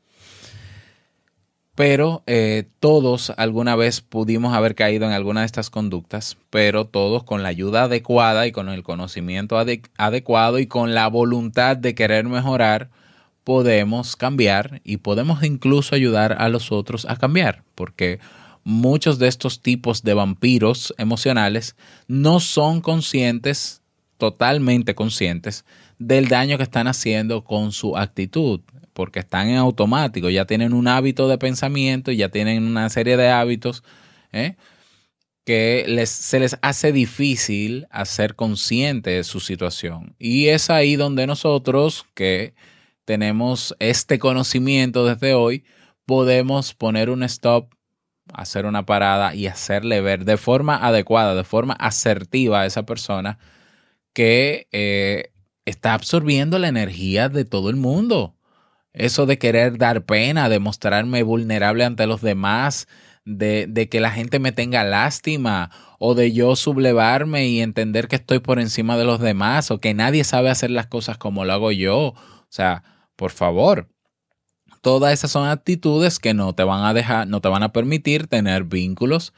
pero 1.75 2.23
eh, 2.27 2.69
todos 2.79 3.33
alguna 3.37 3.75
vez 3.75 4.01
pudimos 4.01 4.55
haber 4.55 4.75
caído 4.75 5.07
en 5.07 5.13
alguna 5.13 5.41
de 5.41 5.47
estas 5.47 5.71
conductas, 5.71 6.37
pero 6.51 6.87
todos 6.87 7.25
con 7.25 7.43
la 7.43 7.49
ayuda 7.49 7.85
adecuada 7.85 8.47
y 8.47 8.53
con 8.53 8.69
el 8.69 8.85
conocimiento 8.85 9.59
adecuado 9.59 10.59
y 10.59 10.67
con 10.67 10.95
la 10.95 11.09
voluntad 11.09 11.77
de 11.77 11.95
querer 11.95 12.27
mejorar, 12.27 12.91
podemos 13.43 14.17
cambiar 14.17 14.81
y 14.85 14.99
podemos 14.99 15.43
incluso 15.43 15.95
ayudar 15.95 16.37
a 16.39 16.49
los 16.49 16.71
otros 16.71 17.07
a 17.07 17.17
cambiar, 17.17 17.65
porque 17.75 18.21
muchos 18.63 19.19
de 19.19 19.29
estos 19.29 19.61
tipos 19.61 20.03
de 20.05 20.15
vampiros 20.15 20.95
emocionales 20.97 21.77
no 22.07 22.39
son 22.39 22.81
conscientes, 22.81 23.83
totalmente 24.17 24.95
conscientes, 24.95 25.65
del 25.99 26.29
daño 26.29 26.57
que 26.57 26.63
están 26.63 26.87
haciendo 26.87 27.45
con 27.45 27.73
su 27.73 27.97
actitud 27.97 28.61
porque 28.95 29.21
están 29.21 29.49
en 29.49 29.57
automático, 29.57 30.31
ya 30.31 30.47
tienen 30.47 30.73
un 30.73 30.89
hábito 30.89 31.29
de 31.29 31.37
pensamiento 31.37 32.11
ya 32.13 32.31
tienen 32.31 32.65
una 32.65 32.89
serie 32.89 33.17
de 33.17 33.29
hábitos 33.29 33.83
¿eh? 34.33 34.57
que 35.45 35.85
les, 35.87 36.09
se 36.11 36.41
les 36.41 36.57
hace 36.63 36.93
difícil 36.93 37.87
hacer 37.91 38.35
consciente 38.35 39.11
de 39.11 39.25
su 39.25 39.41
situación. 39.41 40.17
Y 40.19 40.47
es 40.47 40.71
ahí 40.71 40.97
donde 40.97 41.27
nosotros, 41.27 42.07
que 42.15 42.55
tenemos 43.05 43.77
este 43.79 44.19
conocimiento 44.19 45.05
desde 45.05 45.35
hoy, 45.35 45.65
podemos 46.07 46.75
poner 46.75 47.11
un 47.11 47.23
stop, 47.23 47.75
hacer 48.33 48.65
una 48.65 48.87
parada 48.87 49.35
y 49.35 49.47
hacerle 49.47 50.01
ver 50.01 50.25
de 50.25 50.39
forma 50.39 50.77
adecuada, 50.77 51.35
de 51.35 51.45
forma 51.45 51.75
asertiva 51.75 52.63
a 52.63 52.67
esa 52.67 52.87
persona 52.87 53.39
que 54.15 54.69
eh, 54.73 55.33
está 55.67 55.95
absorbiendo 55.95 56.59
la 56.59 56.69
energía 56.69 57.29
de 57.29 57.45
todo 57.45 57.69
el 57.69 57.77
mundo. 57.77 58.35
Eso 58.95 59.27
de 59.27 59.39
querer 59.39 59.77
dar 59.77 60.05
pena, 60.05 60.49
de 60.49 60.61
mostrarme 60.61 61.23
vulnerable 61.25 61.85
ante 61.85 62.07
los 62.07 62.23
demás, 62.23 62.87
de, 63.25 63.89
que 63.91 64.01
la 64.01 64.11
gente 64.11 64.39
me 64.39 64.53
tenga 64.53 64.85
lástima 64.85 65.71
o 65.99 66.15
de 66.15 66.33
yo 66.33 66.57
sublevarme 66.57 67.49
y 67.49 67.61
entender 67.61 68.09
que 68.09 68.17
estoy 68.17 68.39
por 68.39 68.61
encima 68.61 68.97
de 68.97 69.05
los 69.05 69.21
demás 69.21 69.71
o 69.71 69.81
que 69.81 69.95
nadie 69.95 70.25
sabe 70.25 70.51
hacer 70.51 70.71
las 70.71 70.87
cosas 70.87 71.19
como 71.19 71.45
lo 71.45 71.53
hago 71.53 71.73
yo. 71.73 71.99
O 71.99 72.15
sea, 72.49 72.85
por 73.17 73.33
favor, 73.33 73.89
todas 74.81 75.13
esas 75.13 75.31
son 75.31 75.49
actitudes 75.49 76.19
que 76.19 76.35
no 76.35 76.55
te 76.55 76.63
van 76.63 76.85
a 76.85 76.95
dejar, 76.95 77.27
no 77.27 77.41
te 77.41 77.49
van 77.49 77.63
a 77.63 77.73
permitir 77.73 78.27
tener 78.29 78.65
vínculos 78.65 79.33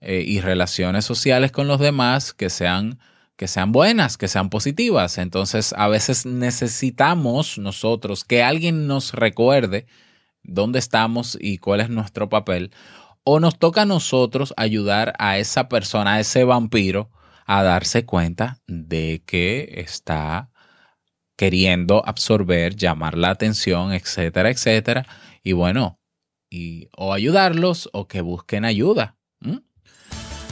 eh, 0.00 0.24
y 0.26 0.40
relaciones 0.40 1.04
sociales 1.04 1.52
con 1.52 1.66
los 1.66 1.80
demás 1.80 2.32
que 2.32 2.50
sean 2.50 2.98
que 3.36 3.48
sean 3.48 3.72
buenas, 3.72 4.16
que 4.16 4.28
sean 4.28 4.50
positivas. 4.50 5.18
Entonces, 5.18 5.74
a 5.76 5.88
veces 5.88 6.26
necesitamos 6.26 7.58
nosotros 7.58 8.24
que 8.24 8.42
alguien 8.42 8.86
nos 8.86 9.12
recuerde 9.12 9.86
dónde 10.42 10.78
estamos 10.78 11.36
y 11.40 11.58
cuál 11.58 11.80
es 11.80 11.90
nuestro 11.90 12.28
papel. 12.28 12.72
O 13.24 13.40
nos 13.40 13.58
toca 13.58 13.82
a 13.82 13.86
nosotros 13.86 14.54
ayudar 14.56 15.14
a 15.18 15.38
esa 15.38 15.68
persona, 15.68 16.14
a 16.14 16.20
ese 16.20 16.44
vampiro, 16.44 17.10
a 17.46 17.62
darse 17.62 18.04
cuenta 18.04 18.60
de 18.66 19.22
que 19.26 19.74
está 19.78 20.50
queriendo 21.36 22.06
absorber, 22.06 22.76
llamar 22.76 23.16
la 23.16 23.30
atención, 23.30 23.92
etcétera, 23.92 24.50
etcétera. 24.50 25.06
Y 25.42 25.52
bueno, 25.52 25.98
y, 26.50 26.88
o 26.96 27.12
ayudarlos 27.12 27.88
o 27.92 28.06
que 28.06 28.20
busquen 28.20 28.64
ayuda. 28.64 29.16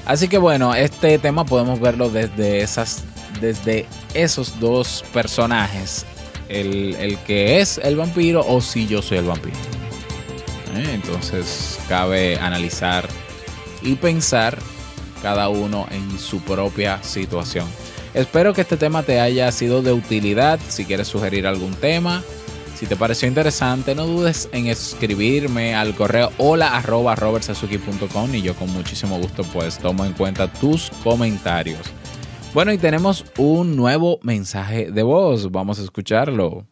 Así 0.04 0.28
que 0.28 0.38
bueno, 0.38 0.74
este 0.74 1.18
tema 1.18 1.44
podemos 1.44 1.80
verlo 1.80 2.10
desde 2.10 2.60
esas, 2.62 3.04
desde 3.40 3.86
esos 4.14 4.58
dos 4.58 5.04
personajes. 5.12 6.04
El, 6.48 7.16
que 7.26 7.60
es 7.60 7.78
el 7.78 7.96
vampiro 7.96 8.44
o 8.46 8.60
si 8.60 8.86
yo 8.86 9.00
soy 9.00 9.18
el 9.18 9.24
vampiro. 9.24 9.56
¿Eh? 10.76 10.90
Entonces 10.92 11.78
cabe 11.88 12.38
analizar 12.38 13.08
y 13.80 13.94
pensar 13.94 14.58
cada 15.22 15.48
uno 15.48 15.86
en 15.90 16.18
su 16.18 16.40
propia 16.40 17.02
situación. 17.02 17.66
Espero 18.12 18.52
que 18.52 18.60
este 18.60 18.76
tema 18.76 19.02
te 19.02 19.20
haya 19.20 19.50
sido 19.52 19.80
de 19.80 19.92
utilidad. 19.92 20.60
Si 20.68 20.84
quieres 20.84 21.08
sugerir 21.08 21.46
algún 21.46 21.74
tema, 21.74 22.22
si 22.82 22.88
te 22.88 22.96
pareció 22.96 23.28
interesante, 23.28 23.94
no 23.94 24.08
dudes 24.08 24.48
en 24.50 24.66
escribirme 24.66 25.76
al 25.76 25.94
correo 25.94 26.30
hola 26.36 26.76
arroba 26.76 27.14
y 28.32 28.42
yo 28.42 28.56
con 28.56 28.72
muchísimo 28.72 29.20
gusto 29.20 29.44
pues 29.52 29.78
tomo 29.78 30.04
en 30.04 30.12
cuenta 30.14 30.52
tus 30.52 30.90
comentarios. 31.04 31.78
Bueno, 32.52 32.72
y 32.72 32.78
tenemos 32.78 33.24
un 33.38 33.76
nuevo 33.76 34.18
mensaje 34.24 34.90
de 34.90 35.04
voz. 35.04 35.52
Vamos 35.52 35.78
a 35.78 35.82
escucharlo. 35.82 36.66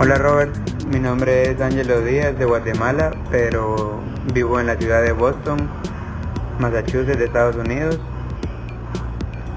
Hola 0.00 0.16
Robert, 0.16 0.56
mi 0.88 0.98
nombre 0.98 1.52
es 1.52 1.60
Angelo 1.60 2.00
Díaz 2.00 2.36
de 2.36 2.46
Guatemala, 2.46 3.12
pero 3.30 4.00
vivo 4.34 4.58
en 4.58 4.66
la 4.66 4.76
ciudad 4.76 5.02
de 5.02 5.12
Boston, 5.12 5.70
Massachusetts, 6.58 7.20
Estados 7.20 7.54
Unidos. 7.54 8.00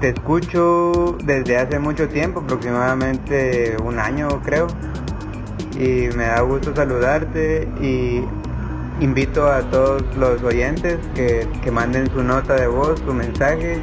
Te 0.00 0.08
escucho 0.08 1.18
desde 1.24 1.58
hace 1.58 1.78
mucho 1.78 2.08
tiempo, 2.08 2.40
aproximadamente 2.40 3.76
un 3.84 3.98
año 3.98 4.40
creo, 4.42 4.66
y 5.78 6.08
me 6.16 6.24
da 6.24 6.40
gusto 6.40 6.74
saludarte 6.74 7.68
y 7.82 8.24
invito 9.04 9.46
a 9.46 9.60
todos 9.60 10.02
los 10.16 10.42
oyentes 10.42 10.98
que, 11.14 11.70
manden 11.70 12.10
su 12.10 12.22
nota 12.22 12.54
de 12.54 12.66
voz, 12.66 12.98
su 13.00 13.12
mensaje, 13.12 13.78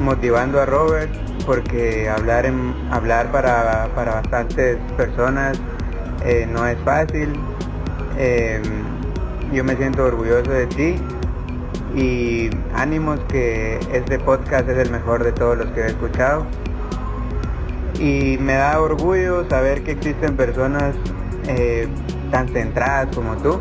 motivando 0.00 0.60
a 0.60 0.66
Robert, 0.66 1.14
porque 1.46 2.08
hablar, 2.08 2.52
hablar 2.90 3.30
para, 3.30 3.86
bastantes 3.94 4.78
personas 4.96 5.60
eh, 6.24 6.48
no 6.52 6.66
es 6.66 6.76
fácil. 6.84 7.34
Eh, 8.18 8.60
yo 9.52 9.62
me 9.62 9.76
siento 9.76 10.06
orgulloso 10.06 10.50
de 10.50 10.66
ti 10.66 10.96
y 11.96 12.50
ánimos 12.74 13.18
que 13.20 13.80
este 13.90 14.18
podcast 14.18 14.68
es 14.68 14.76
el 14.76 14.90
mejor 14.90 15.24
de 15.24 15.32
todos 15.32 15.56
los 15.56 15.66
que 15.68 15.80
he 15.80 15.86
escuchado. 15.86 16.46
Y 17.98 18.36
me 18.38 18.52
da 18.52 18.78
orgullo 18.80 19.48
saber 19.48 19.82
que 19.82 19.92
existen 19.92 20.36
personas 20.36 20.94
eh, 21.48 21.88
tan 22.30 22.48
centradas 22.48 23.16
como 23.16 23.34
tú. 23.38 23.58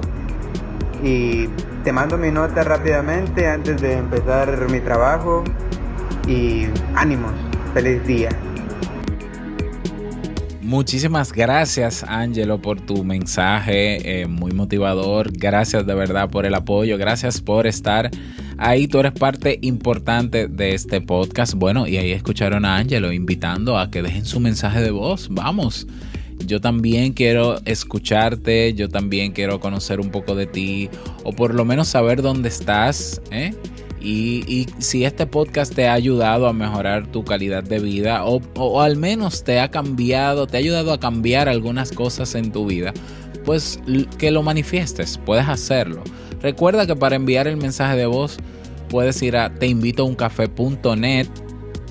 Y 1.02 1.48
te 1.86 1.94
mando 1.94 2.18
mi 2.18 2.30
nota 2.30 2.66
rápidamente 2.66 3.48
antes 3.48 3.82
de 3.82 3.94
empezar 3.94 4.70
mi 4.70 4.82
trabajo. 4.82 5.46
Y 6.28 6.68
ánimos, 6.94 7.32
feliz 7.74 8.06
día. 8.06 8.30
Muchísimas 10.76 11.32
gracias, 11.32 12.04
Angelo, 12.04 12.62
por 12.62 12.82
tu 12.82 13.06
mensaje 13.06 14.24
eh, 14.24 14.28
muy 14.28 14.52
motivador. 14.52 15.32
Gracias 15.32 15.88
de 15.88 15.96
verdad 15.96 16.30
por 16.30 16.46
el 16.46 16.54
apoyo. 16.54 16.98
Gracias 16.98 17.40
por 17.40 17.66
estar 17.66 18.12
ahí. 18.58 18.86
Tú 18.90 19.00
eres 19.00 19.14
parte 19.14 19.58
importante 19.62 20.50
de 20.50 20.74
este 20.74 21.00
podcast. 21.00 21.54
Bueno, 21.54 21.88
y 21.88 21.96
ahí 21.96 22.12
escucharon 22.12 22.66
a 22.66 22.76
Angelo 22.76 23.14
invitando 23.14 23.80
a 23.80 23.90
que 23.90 24.02
dejen 24.02 24.26
su 24.26 24.42
mensaje 24.42 24.82
de 24.82 24.92
voz. 24.92 25.30
Vamos. 25.32 25.88
yo 26.46 26.60
también 26.60 27.14
quiero 27.14 27.62
escucharte, 27.64 28.74
yo 28.74 28.90
también 28.90 29.32
quiero 29.32 29.62
conocer 29.62 30.02
un 30.02 30.10
poco 30.10 30.36
de 30.36 30.46
ti 30.46 30.90
o 31.24 31.32
por 31.32 31.54
lo 31.54 31.64
menos 31.64 31.88
saber 31.88 32.22
dónde 32.22 32.50
estás. 32.50 33.22
¿eh? 33.32 33.54
Y, 34.02 34.68
si 34.78 35.04
este 35.04 35.26
podcast 35.26 35.74
te 35.74 35.88
ha 35.88 35.94
ayudado 35.94 36.48
a 36.48 36.54
mejorar 36.54 37.08
tu 37.08 37.24
calidad 37.24 37.64
de 37.64 37.80
vida 37.80 38.24
o, 38.26 38.82
al 38.82 38.98
menos 38.98 39.44
te 39.44 39.60
ha 39.60 39.72
cambiado, 39.72 40.46
te 40.46 40.58
ha 40.58 40.60
ayudado 40.60 40.94
a 40.94 41.00
cambiar 41.00 41.50
algunas 41.50 41.92
cosas 41.92 42.36
en 42.36 42.52
tu 42.52 42.68
vida, 42.68 42.94
pues 43.46 43.80
que 44.20 44.30
lo 44.32 44.44
manifiestes, 44.44 45.20
puedes 45.26 45.48
hacerlo. 45.48 46.04
Recuerda 46.42 46.86
que 46.86 46.96
para 46.96 47.16
enviar 47.16 47.48
el 47.48 47.58
mensaje 47.58 47.96
de 47.96 48.06
voz 48.06 48.38
puedes 48.90 49.22
ir 49.24 49.38
a 49.38 49.54
teinvitouncafé.net 49.56 51.28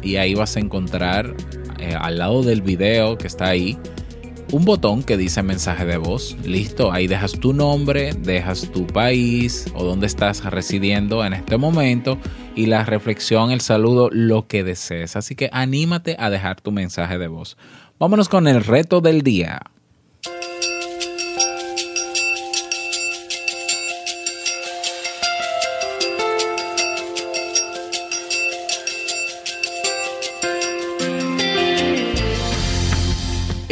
y 0.03 0.17
ahí 0.17 0.35
vas 0.35 0.57
a 0.57 0.61
encontrar 0.61 1.35
eh, 1.81 1.97
al 1.99 2.19
lado 2.19 2.43
del 2.43 2.63
video 2.63 3.19
que 3.19 3.27
está 3.27 3.49
ahí 3.49 3.77
un 4.53 4.65
botón 4.65 5.03
que 5.03 5.17
dice 5.17 5.43
mensaje 5.43 5.85
de 5.85 5.97
voz. 5.97 6.37
Listo, 6.45 6.93
ahí 6.93 7.07
dejas 7.07 7.33
tu 7.33 7.53
nombre, 7.53 8.13
dejas 8.15 8.71
tu 8.73 8.87
país 8.87 9.67
o 9.75 9.85
dónde 9.85 10.07
estás 10.07 10.45
residiendo 10.45 11.25
en 11.25 11.33
este 11.33 11.57
momento 11.57 12.19
y 12.55 12.67
la 12.67 12.85
reflexión, 12.85 13.51
el 13.51 13.61
saludo, 13.61 14.11
lo 14.13 14.47
que 14.47 14.65
desees. 14.65 15.17
Así 15.17 15.35
que 15.35 15.51
anímate 15.53 16.17
a 16.19 16.31
dejar 16.31 16.61
tu 16.61 16.73
mensaje 16.73 17.19
de 17.19 17.29
voz. 17.29 17.57
Vámonos 17.99 18.29
con 18.29 18.49
el 18.49 18.65
reto 18.65 19.01
del 19.01 19.23
día. 19.23 19.61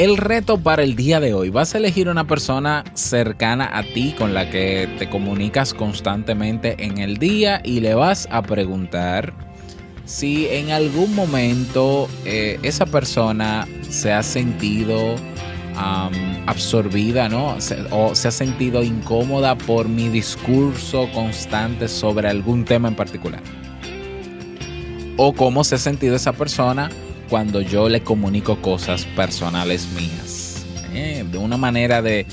El 0.02 0.16
reto 0.16 0.58
para 0.58 0.82
el 0.82 0.96
día 0.96 1.20
de 1.20 1.32
hoy, 1.32 1.50
vas 1.50 1.76
a 1.76 1.78
elegir 1.78 2.08
una 2.08 2.26
persona 2.26 2.82
cercana 2.92 3.70
a 3.72 3.84
ti 3.84 4.16
con 4.18 4.34
la 4.34 4.50
que 4.50 4.88
te 4.98 5.08
comunicas 5.08 5.72
constantemente 5.72 6.74
en 6.84 6.98
el 6.98 7.18
día 7.18 7.60
y 7.62 7.78
le 7.78 7.94
vas 7.94 8.26
a 8.32 8.42
preguntar 8.42 9.32
si 10.04 10.48
en 10.48 10.72
algún 10.72 11.14
momento 11.14 12.08
eh, 12.24 12.58
esa 12.64 12.84
persona 12.84 13.68
se 13.88 14.12
ha 14.12 14.24
sentido 14.24 15.14
absorbida, 16.46 17.28
¿no? 17.28 17.56
o 17.92 18.14
se 18.16 18.26
ha 18.26 18.32
sentido 18.32 18.82
incómoda 18.82 19.56
por 19.56 19.88
mi 19.88 20.08
discurso 20.08 21.08
constante 21.14 21.86
sobre 21.86 22.28
algún 22.28 22.64
tema 22.64 22.88
en 22.88 22.96
particular. 22.96 23.40
O 25.16 25.32
cómo 25.32 25.62
se 25.62 25.76
ha 25.76 25.78
sentido 25.78 26.16
esa 26.16 26.32
persona 26.32 26.90
cuando 27.32 27.62
yo 27.62 27.88
le 27.88 28.02
comunico 28.02 28.60
cosas 28.60 29.06
personales 29.16 29.88
mías. 29.96 30.66
Eh, 30.92 31.24
de 31.32 31.38
una 31.38 31.56
manera 31.56 32.02
de, 32.02 32.26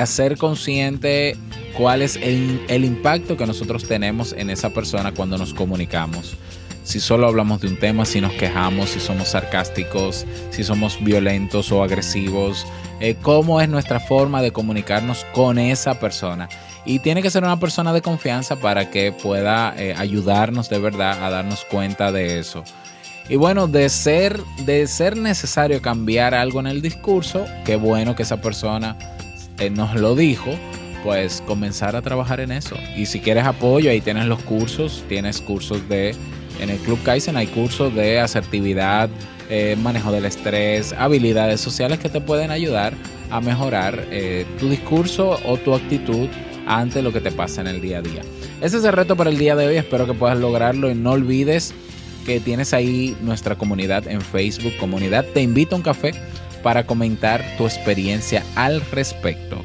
hacer 0.00 0.38
consciente 0.38 1.36
cuál 1.76 2.00
es 2.00 2.16
el, 2.16 2.64
el, 2.68 2.86
impacto 2.86 3.36
que 3.36 3.46
nosotros 3.46 3.86
tenemos 3.86 4.32
en 4.32 4.48
esa 4.48 4.70
persona 4.70 5.12
cuando 5.12 5.36
nos 5.36 5.52
comunicamos. 5.52 6.38
Si 6.84 7.00
solo 7.00 7.26
hablamos 7.26 7.60
de 7.60 7.68
un 7.68 7.78
tema, 7.78 8.06
si 8.06 8.22
nos 8.22 8.32
quejamos, 8.32 8.88
si 8.88 9.00
somos 9.00 9.28
sarcásticos, 9.28 10.24
si 10.48 10.64
somos 10.64 11.04
violentos 11.04 11.70
o 11.70 11.82
agresivos, 11.82 12.66
eh, 13.00 13.16
cómo 13.20 13.60
es 13.60 13.68
nuestra 13.68 14.00
forma 14.00 14.40
de 14.40 14.52
comunicarnos 14.52 15.26
con 15.34 15.58
esa 15.58 16.00
persona. 16.00 16.48
Y 16.86 17.00
tiene 17.00 17.20
que 17.20 17.28
ser 17.28 17.44
una 17.44 17.60
persona 17.60 17.92
de 17.92 18.00
confianza 18.00 18.56
para 18.56 18.88
que 18.90 19.12
pueda 19.12 19.74
eh, 19.76 19.94
ayudarnos 19.94 20.70
de 20.70 20.78
verdad 20.78 21.22
a 21.22 21.28
darnos 21.28 21.66
cuenta 21.66 22.10
de 22.10 22.38
eso. 22.38 22.64
Y 23.28 23.36
bueno, 23.36 23.68
de 23.68 23.88
ser, 23.88 24.38
de 24.66 24.86
ser 24.86 25.16
necesario 25.16 25.80
cambiar 25.80 26.34
algo 26.34 26.60
en 26.60 26.66
el 26.66 26.82
discurso, 26.82 27.46
qué 27.64 27.76
bueno 27.76 28.14
que 28.14 28.22
esa 28.22 28.40
persona 28.40 28.98
eh, 29.58 29.70
nos 29.70 29.94
lo 29.94 30.14
dijo, 30.14 30.50
pues 31.02 31.42
comenzar 31.46 31.96
a 31.96 32.02
trabajar 32.02 32.40
en 32.40 32.52
eso. 32.52 32.76
Y 32.96 33.06
si 33.06 33.20
quieres 33.20 33.44
apoyo, 33.44 33.90
ahí 33.90 34.02
tienes 34.02 34.26
los 34.26 34.42
cursos, 34.42 35.04
tienes 35.08 35.40
cursos 35.40 35.88
de, 35.88 36.14
en 36.60 36.68
el 36.68 36.78
Club 36.78 37.02
Kaizen 37.02 37.36
hay 37.36 37.46
cursos 37.46 37.94
de 37.94 38.20
asertividad, 38.20 39.08
eh, 39.48 39.76
manejo 39.80 40.12
del 40.12 40.26
estrés, 40.26 40.92
habilidades 40.92 41.60
sociales 41.60 41.98
que 41.98 42.08
te 42.08 42.20
pueden 42.20 42.50
ayudar 42.50 42.94
a 43.30 43.40
mejorar 43.40 44.06
eh, 44.10 44.46
tu 44.58 44.68
discurso 44.68 45.38
o 45.46 45.56
tu 45.56 45.74
actitud 45.74 46.28
ante 46.66 47.02
lo 47.02 47.12
que 47.12 47.20
te 47.20 47.30
pasa 47.30 47.60
en 47.60 47.68
el 47.68 47.80
día 47.80 47.98
a 47.98 48.02
día. 48.02 48.22
Ese 48.60 48.78
es 48.78 48.84
el 48.84 48.92
reto 48.92 49.16
para 49.16 49.30
el 49.30 49.38
día 49.38 49.56
de 49.56 49.66
hoy, 49.66 49.76
espero 49.76 50.06
que 50.06 50.14
puedas 50.14 50.38
lograrlo 50.38 50.90
y 50.90 50.94
no 50.94 51.12
olvides 51.12 51.74
que 52.24 52.40
tienes 52.40 52.74
ahí 52.74 53.16
nuestra 53.20 53.56
comunidad 53.56 54.08
en 54.08 54.20
Facebook, 54.20 54.76
comunidad 54.78 55.24
Te 55.32 55.42
invito 55.42 55.74
a 55.74 55.78
un 55.78 55.82
café 55.82 56.12
para 56.62 56.86
comentar 56.86 57.44
tu 57.56 57.66
experiencia 57.66 58.42
al 58.56 58.80
respecto. 58.90 59.62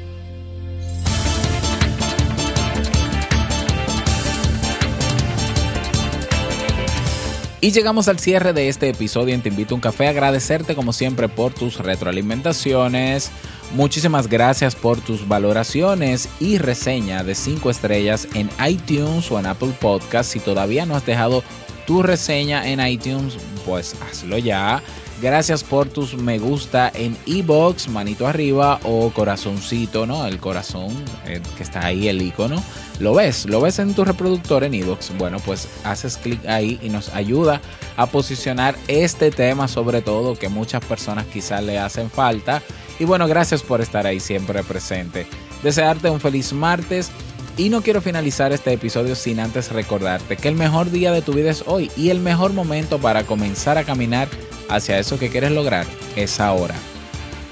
Y 7.62 7.72
llegamos 7.72 8.08
al 8.08 8.18
cierre 8.18 8.54
de 8.54 8.70
este 8.70 8.88
episodio 8.88 9.34
en 9.34 9.42
Te 9.42 9.50
invito 9.50 9.74
a 9.74 9.76
un 9.76 9.82
café. 9.82 10.08
Agradecerte 10.08 10.74
como 10.74 10.94
siempre 10.94 11.28
por 11.28 11.52
tus 11.52 11.78
retroalimentaciones. 11.78 13.30
Muchísimas 13.74 14.28
gracias 14.28 14.74
por 14.74 14.98
tus 15.00 15.28
valoraciones 15.28 16.28
y 16.40 16.56
reseña 16.56 17.22
de 17.22 17.34
5 17.34 17.70
estrellas 17.70 18.26
en 18.34 18.48
iTunes 18.66 19.30
o 19.30 19.38
en 19.38 19.44
Apple 19.44 19.74
Podcast. 19.78 20.32
Si 20.32 20.40
todavía 20.40 20.86
no 20.86 20.96
has 20.96 21.04
dejado 21.04 21.44
tu 21.90 22.04
reseña 22.04 22.68
en 22.68 22.78
iTunes, 22.86 23.36
pues 23.66 23.96
hazlo 24.00 24.38
ya. 24.38 24.80
Gracias 25.20 25.64
por 25.64 25.88
tus 25.88 26.14
me 26.14 26.38
gusta 26.38 26.88
en 26.94 27.16
ebox, 27.26 27.88
manito 27.88 28.28
arriba 28.28 28.78
o 28.84 29.10
corazoncito, 29.10 30.06
¿no? 30.06 30.24
El 30.24 30.38
corazón 30.38 30.94
eh, 31.26 31.42
que 31.56 31.64
está 31.64 31.84
ahí, 31.84 32.06
el 32.06 32.22
icono. 32.22 32.62
Lo 33.00 33.12
ves, 33.14 33.44
lo 33.46 33.60
ves 33.60 33.80
en 33.80 33.92
tu 33.94 34.04
reproductor 34.04 34.62
en 34.62 34.74
ebox. 34.74 35.10
Bueno, 35.18 35.38
pues 35.44 35.68
haces 35.82 36.16
clic 36.16 36.46
ahí 36.46 36.78
y 36.80 36.90
nos 36.90 37.08
ayuda 37.08 37.60
a 37.96 38.06
posicionar 38.06 38.76
este 38.86 39.32
tema, 39.32 39.66
sobre 39.66 40.00
todo 40.00 40.36
que 40.36 40.48
muchas 40.48 40.84
personas 40.84 41.26
quizás 41.26 41.60
le 41.60 41.80
hacen 41.80 42.08
falta. 42.08 42.62
Y 43.00 43.04
bueno, 43.04 43.26
gracias 43.26 43.64
por 43.64 43.80
estar 43.80 44.06
ahí 44.06 44.20
siempre 44.20 44.62
presente. 44.62 45.26
Desearte 45.64 46.08
un 46.08 46.20
feliz 46.20 46.52
martes 46.52 47.10
y 47.56 47.68
no 47.68 47.82
quiero 47.82 48.00
finalizar 48.00 48.52
este 48.52 48.72
episodio 48.72 49.14
sin 49.14 49.40
antes 49.40 49.70
recordarte 49.72 50.36
que 50.36 50.48
el 50.48 50.54
mejor 50.54 50.90
día 50.90 51.12
de 51.12 51.22
tu 51.22 51.32
vida 51.32 51.50
es 51.50 51.64
hoy 51.66 51.90
y 51.96 52.10
el 52.10 52.20
mejor 52.20 52.52
momento 52.52 52.98
para 52.98 53.24
comenzar 53.24 53.78
a 53.78 53.84
caminar 53.84 54.28
hacia 54.68 54.98
eso 54.98 55.18
que 55.18 55.28
quieres 55.28 55.52
lograr 55.52 55.86
es 56.16 56.40
ahora. 56.40 56.74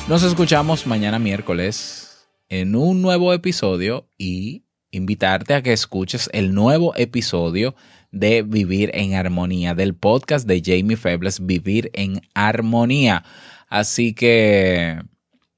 Nos 0.08 0.22
escuchamos 0.22 0.86
mañana 0.86 1.18
miércoles 1.18 2.26
en 2.48 2.74
un 2.74 3.02
nuevo 3.02 3.32
episodio 3.32 4.08
y 4.16 4.64
invitarte 4.90 5.54
a 5.54 5.62
que 5.62 5.72
escuches 5.72 6.30
el 6.32 6.54
nuevo 6.54 6.94
episodio 6.96 7.74
de 8.10 8.42
Vivir 8.42 8.90
en 8.94 9.14
Armonía, 9.14 9.74
del 9.74 9.94
podcast 9.94 10.46
de 10.46 10.62
Jamie 10.64 10.96
Febles, 10.96 11.44
Vivir 11.44 11.90
en 11.92 12.22
Armonía. 12.32 13.24
Así 13.68 14.14
que, 14.14 14.98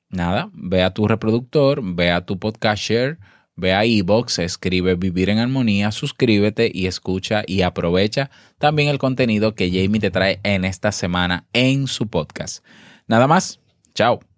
nada, 0.09 0.50
ve 0.53 0.83
a 0.83 0.92
tu 0.92 1.07
reproductor, 1.07 1.81
ve 1.83 2.11
a 2.11 2.26
tu 2.26 2.38
podcast 2.38 2.83
share 2.83 3.18
Ve 3.61 3.75
a 3.75 3.85
iBox, 3.85 4.38
escribe 4.38 4.94
Vivir 4.94 5.29
en 5.29 5.38
Armonía, 5.38 5.92
suscríbete 5.92 6.70
y 6.73 6.87
escucha 6.87 7.44
y 7.46 7.62
aprovecha 7.62 8.31
también 8.59 8.88
el 8.88 8.99
contenido 8.99 9.55
que 9.55 9.68
Jamie 9.70 10.01
te 10.01 10.11
trae 10.11 10.40
en 10.42 10.64
esta 10.64 10.92
semana 10.92 11.44
en 11.53 11.87
su 11.87 12.09
podcast. 12.09 12.64
Nada 13.07 13.27
más, 13.27 13.61
chao. 13.94 14.30